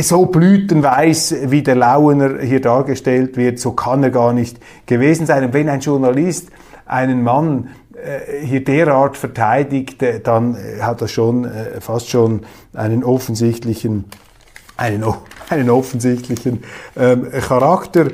so 0.00 0.26
blütenweiß, 0.26 1.50
wie 1.50 1.62
der 1.62 1.74
Lauener 1.74 2.40
hier 2.40 2.60
dargestellt 2.60 3.36
wird, 3.36 3.58
so 3.58 3.72
kann 3.72 4.02
er 4.02 4.10
gar 4.10 4.32
nicht 4.32 4.58
gewesen 4.86 5.26
sein. 5.26 5.44
Und 5.44 5.52
wenn 5.54 5.68
ein 5.68 5.80
Journalist 5.80 6.50
einen 6.86 7.22
Mann 7.22 7.70
äh, 7.94 8.44
hier 8.44 8.64
derart 8.64 9.16
verteidigt, 9.16 10.02
äh, 10.02 10.20
dann 10.20 10.56
hat 10.80 11.00
er 11.02 11.08
schon 11.08 11.44
äh, 11.44 11.80
fast 11.80 12.08
schon 12.08 12.42
einen 12.72 13.04
offensichtlichen, 13.04 14.04
einen, 14.76 15.04
einen 15.48 15.70
offensichtlichen 15.70 16.62
ähm, 16.96 17.28
Charakter. 17.30 18.06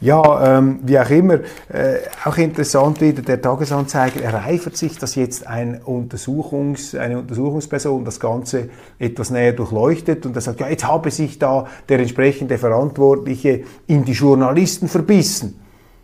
Ja, 0.00 0.58
ähm, 0.58 0.80
wie 0.82 0.98
auch 0.98 1.08
immer, 1.08 1.34
äh, 1.68 1.98
auch 2.24 2.36
interessant 2.36 3.00
wieder, 3.00 3.22
der 3.22 3.40
Tagesanzeiger 3.40 4.22
ereifert 4.22 4.76
sich, 4.76 4.98
dass 4.98 5.14
jetzt 5.14 5.46
ein 5.46 5.80
Untersuchungs, 5.82 6.94
eine 6.94 7.18
Untersuchungsperson 7.18 8.04
das 8.04 8.18
Ganze 8.18 8.70
etwas 8.98 9.30
näher 9.30 9.52
durchleuchtet 9.52 10.26
und 10.26 10.36
er 10.36 10.42
sagt, 10.42 10.60
ja, 10.60 10.68
jetzt 10.68 10.86
habe 10.86 11.10
sich 11.10 11.38
da 11.38 11.66
der 11.88 12.00
entsprechende 12.00 12.58
Verantwortliche 12.58 13.62
in 13.86 14.04
die 14.04 14.12
Journalisten 14.12 14.88
verbissen, 14.88 15.60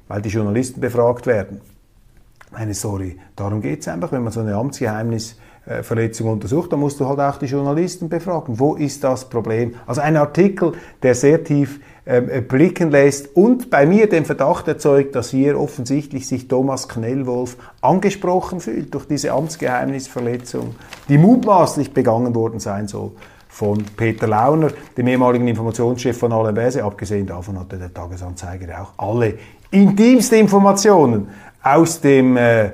weil 0.09 0.22
die 0.22 0.31
Journalisten 0.31 0.81
befragt 0.81 1.26
werden. 1.26 1.61
Meine 2.53 2.74
Sorry, 2.74 3.18
darum 3.37 3.61
geht 3.61 3.81
es 3.81 3.88
einfach, 3.88 4.12
wenn 4.12 4.22
man 4.22 4.33
so 4.33 4.40
eine 4.40 4.57
Amtsgeheimnisverletzung 5.66 6.29
untersucht, 6.29 6.73
dann 6.73 6.81
musst 6.81 7.01
du 7.01 7.09
halt 7.09 7.20
auch 7.20 7.38
die 7.38 7.46
Journalisten 7.46 8.09
befragen. 8.09 8.59
Wo 8.59 8.75
ist 8.75 9.05
das 9.05 9.29
Problem? 9.29 9.75
Also 9.87 10.01
ein 10.01 10.16
Artikel, 10.16 10.73
der 11.03 11.14
sehr 11.14 11.44
tief 11.44 11.81
ähm, 12.07 12.29
äh, 12.31 12.40
blicken 12.40 12.90
lässt 12.90 13.37
und 13.37 13.70
bei 13.70 13.87
mir 13.87 14.09
den 14.09 14.25
Verdacht 14.25 14.66
erzeugt, 14.68 15.14
dass 15.14 15.31
hier 15.31 15.59
offensichtlich 15.59 16.27
sich 16.27 16.49
Thomas 16.49 16.88
Knellwolf 16.88 17.57
angesprochen 17.81 18.61
fühlt 18.61 18.94
durch 18.94 19.07
diese 19.07 19.33
Amtsgeheimnisverletzung, 19.33 20.75
die 21.09 21.18
mutmaßlich 21.18 21.92
begangen 21.92 22.35
worden 22.35 22.59
sein 22.59 22.88
soll 22.88 23.12
von 23.49 23.85
Peter 23.96 24.27
Launer, 24.27 24.68
dem 24.96 25.09
ehemaligen 25.09 25.46
Informationschef 25.49 26.16
von 26.16 26.33
Alain. 26.33 26.81
Abgesehen 26.81 27.27
davon 27.27 27.59
hatte 27.59 27.77
der 27.77 27.92
Tagesanzeiger 27.92 28.83
auch 28.83 28.92
alle 28.96 29.35
intimste 29.70 30.37
Informationen 30.37 31.29
aus 31.62 32.01
dem 32.01 32.37
äh, 32.37 32.70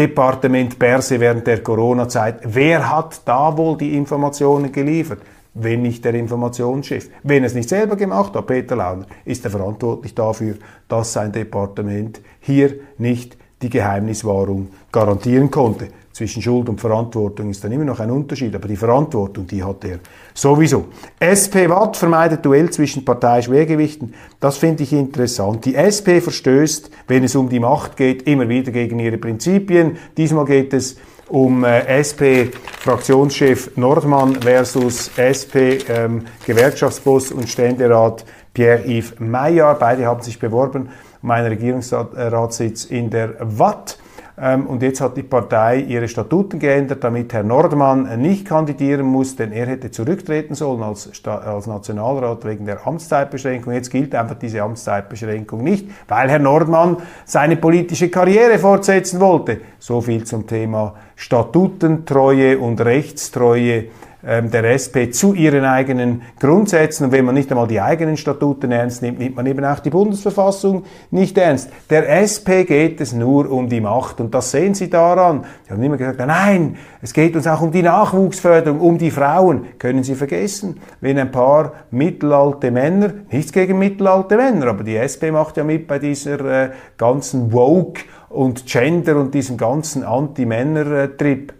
Departement 0.00 0.78
Berse 0.78 1.20
während 1.20 1.46
der 1.46 1.62
Corona-Zeit. 1.62 2.40
Wer 2.44 2.88
hat 2.90 3.20
da 3.26 3.54
wohl 3.54 3.76
die 3.76 3.94
Informationen 3.96 4.72
geliefert? 4.72 5.20
wenn 5.52 5.82
nicht 5.82 6.04
der 6.04 6.14
Informationschef. 6.14 7.10
Wenn 7.24 7.42
es 7.42 7.54
nicht 7.54 7.68
selber 7.68 7.96
gemacht 7.96 8.34
hat, 8.36 8.46
Peter 8.46 8.76
Launer, 8.76 9.06
ist 9.24 9.44
er 9.44 9.50
verantwortlich 9.50 10.14
dafür, 10.14 10.54
dass 10.86 11.12
sein 11.12 11.32
Departement 11.32 12.20
hier 12.38 12.76
nicht 12.98 13.36
die 13.60 13.68
Geheimniswahrung 13.68 14.68
garantieren 14.92 15.50
konnte. 15.50 15.88
Zwischen 16.20 16.42
Schuld 16.42 16.68
und 16.68 16.78
Verantwortung 16.78 17.48
ist 17.48 17.64
dann 17.64 17.72
immer 17.72 17.86
noch 17.86 17.98
ein 17.98 18.10
Unterschied, 18.10 18.54
aber 18.54 18.68
die 18.68 18.76
Verantwortung, 18.76 19.46
die 19.46 19.64
hat 19.64 19.82
er 19.86 20.00
sowieso. 20.34 20.88
SP 21.16 21.64
Watt 21.70 21.96
vermeidet 21.96 22.44
Duell 22.44 22.68
zwischen 22.68 23.06
Parteischwergewichten. 23.06 24.12
Das 24.38 24.58
finde 24.58 24.82
ich 24.82 24.92
interessant. 24.92 25.64
Die 25.64 25.76
SP 25.80 26.20
verstößt, 26.20 26.90
wenn 27.08 27.24
es 27.24 27.34
um 27.36 27.48
die 27.48 27.58
Macht 27.58 27.96
geht, 27.96 28.24
immer 28.24 28.46
wieder 28.50 28.70
gegen 28.70 28.98
ihre 28.98 29.16
Prinzipien. 29.16 29.96
Diesmal 30.18 30.44
geht 30.44 30.74
es 30.74 30.98
um 31.28 31.64
äh, 31.64 31.86
SP-Fraktionschef 31.88 33.70
Nordmann 33.76 34.34
versus 34.42 35.10
SP-Gewerkschaftsboss 35.16 37.30
ähm, 37.30 37.38
und 37.38 37.48
Ständerat 37.48 38.26
Pierre-Yves 38.52 39.14
Maillard. 39.20 39.78
Beide 39.78 40.04
haben 40.04 40.20
sich 40.20 40.38
beworben 40.38 40.90
um 41.22 41.30
einen 41.30 41.48
Regierungsratssitz 41.48 42.84
in 42.84 43.08
der 43.08 43.36
Watt. 43.40 43.96
Ähm, 44.42 44.66
und 44.66 44.82
jetzt 44.82 45.00
hat 45.00 45.16
die 45.16 45.22
Partei 45.22 45.80
ihre 45.80 46.08
Statuten 46.08 46.58
geändert, 46.58 47.04
damit 47.04 47.32
Herr 47.32 47.42
Nordmann 47.42 48.20
nicht 48.20 48.46
kandidieren 48.46 49.06
muss, 49.06 49.36
denn 49.36 49.52
er 49.52 49.66
hätte 49.66 49.90
zurücktreten 49.90 50.54
sollen 50.54 50.82
als, 50.82 51.10
als 51.26 51.66
Nationalrat 51.66 52.44
wegen 52.46 52.64
der 52.64 52.86
Amtszeitbeschränkung. 52.86 53.74
Jetzt 53.74 53.90
gilt 53.90 54.14
einfach 54.14 54.38
diese 54.38 54.62
Amtszeitbeschränkung 54.62 55.62
nicht, 55.62 55.88
weil 56.08 56.30
Herr 56.30 56.38
Nordmann 56.38 56.96
seine 57.26 57.56
politische 57.56 58.08
Karriere 58.08 58.58
fortsetzen 58.58 59.20
wollte. 59.20 59.60
So 59.78 60.00
viel 60.00 60.24
zum 60.24 60.46
Thema 60.46 60.94
Statutentreue 61.16 62.58
und 62.58 62.80
Rechtstreue 62.80 63.84
der 64.22 64.64
SP 64.76 65.10
zu 65.10 65.34
ihren 65.34 65.64
eigenen 65.64 66.22
Grundsätzen. 66.38 67.04
Und 67.04 67.12
wenn 67.12 67.24
man 67.24 67.34
nicht 67.34 67.50
einmal 67.50 67.66
die 67.66 67.80
eigenen 67.80 68.16
Statuten 68.16 68.70
ernst 68.70 69.02
nimmt, 69.02 69.18
nimmt 69.18 69.36
man 69.36 69.46
eben 69.46 69.64
auch 69.64 69.78
die 69.78 69.90
Bundesverfassung 69.90 70.84
nicht 71.10 71.38
ernst. 71.38 71.70
Der 71.88 72.08
SP 72.08 72.64
geht 72.64 73.00
es 73.00 73.12
nur 73.12 73.50
um 73.50 73.68
die 73.68 73.80
Macht. 73.80 74.20
Und 74.20 74.34
das 74.34 74.50
sehen 74.50 74.74
Sie 74.74 74.90
daran. 74.90 75.44
Sie 75.64 75.72
haben 75.72 75.82
immer 75.82 75.96
gesagt, 75.96 76.18
nein, 76.18 76.76
es 77.02 77.12
geht 77.12 77.34
uns 77.34 77.46
auch 77.46 77.62
um 77.62 77.72
die 77.72 77.82
Nachwuchsförderung, 77.82 78.80
um 78.80 78.98
die 78.98 79.10
Frauen. 79.10 79.66
Können 79.78 80.04
Sie 80.04 80.14
vergessen, 80.14 80.80
wenn 81.00 81.18
ein 81.18 81.30
paar 81.30 81.72
mittelalte 81.90 82.70
Männer, 82.70 83.12
nichts 83.30 83.52
gegen 83.52 83.78
mittelalte 83.78 84.36
Männer, 84.36 84.66
aber 84.66 84.84
die 84.84 84.96
SP 84.96 85.32
macht 85.32 85.56
ja 85.56 85.64
mit 85.64 85.86
bei 85.86 85.98
dieser 85.98 86.40
äh, 86.40 86.70
ganzen 86.98 87.52
Woke 87.52 88.02
und 88.28 88.66
Gender 88.66 89.16
und 89.16 89.34
diesem 89.34 89.56
ganzen 89.56 90.04
Anti-Männer-Trip. 90.04 91.52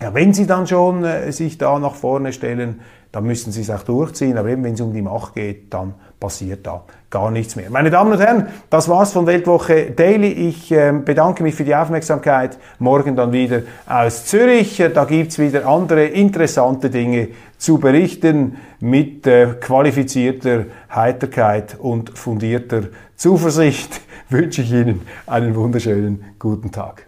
Ja, 0.00 0.14
wenn 0.14 0.32
Sie 0.32 0.46
dann 0.46 0.66
schon 0.66 1.04
äh, 1.04 1.32
sich 1.32 1.58
da 1.58 1.78
nach 1.78 1.94
vorne 1.94 2.32
stellen, 2.32 2.80
dann 3.10 3.24
müssen 3.24 3.52
Sie 3.52 3.62
es 3.62 3.70
auch 3.70 3.82
durchziehen. 3.82 4.38
Aber 4.38 4.48
eben, 4.48 4.62
wenn 4.62 4.74
es 4.74 4.80
um 4.80 4.92
die 4.92 5.02
Macht 5.02 5.34
geht, 5.34 5.72
dann 5.74 5.94
passiert 6.20 6.66
da 6.66 6.84
gar 7.10 7.30
nichts 7.30 7.56
mehr. 7.56 7.70
Meine 7.70 7.90
Damen 7.90 8.12
und 8.12 8.20
Herren, 8.20 8.48
das 8.70 8.88
war's 8.88 9.12
von 9.12 9.26
Weltwoche 9.26 9.90
Daily. 9.90 10.28
Ich 10.28 10.70
äh, 10.70 10.92
bedanke 10.92 11.42
mich 11.42 11.54
für 11.54 11.64
die 11.64 11.74
Aufmerksamkeit. 11.74 12.58
Morgen 12.78 13.16
dann 13.16 13.32
wieder 13.32 13.62
aus 13.86 14.26
Zürich. 14.26 14.82
Da 14.94 15.04
gibt's 15.04 15.38
wieder 15.38 15.66
andere 15.66 16.04
interessante 16.06 16.90
Dinge 16.90 17.28
zu 17.56 17.78
berichten 17.78 18.58
mit 18.78 19.26
äh, 19.26 19.54
qualifizierter 19.60 20.66
Heiterkeit 20.94 21.76
und 21.78 22.16
fundierter 22.16 22.82
Zuversicht. 23.16 24.00
Wünsche 24.28 24.62
ich 24.62 24.70
Ihnen 24.70 25.02
einen 25.26 25.56
wunderschönen 25.56 26.24
guten 26.38 26.70
Tag. 26.70 27.07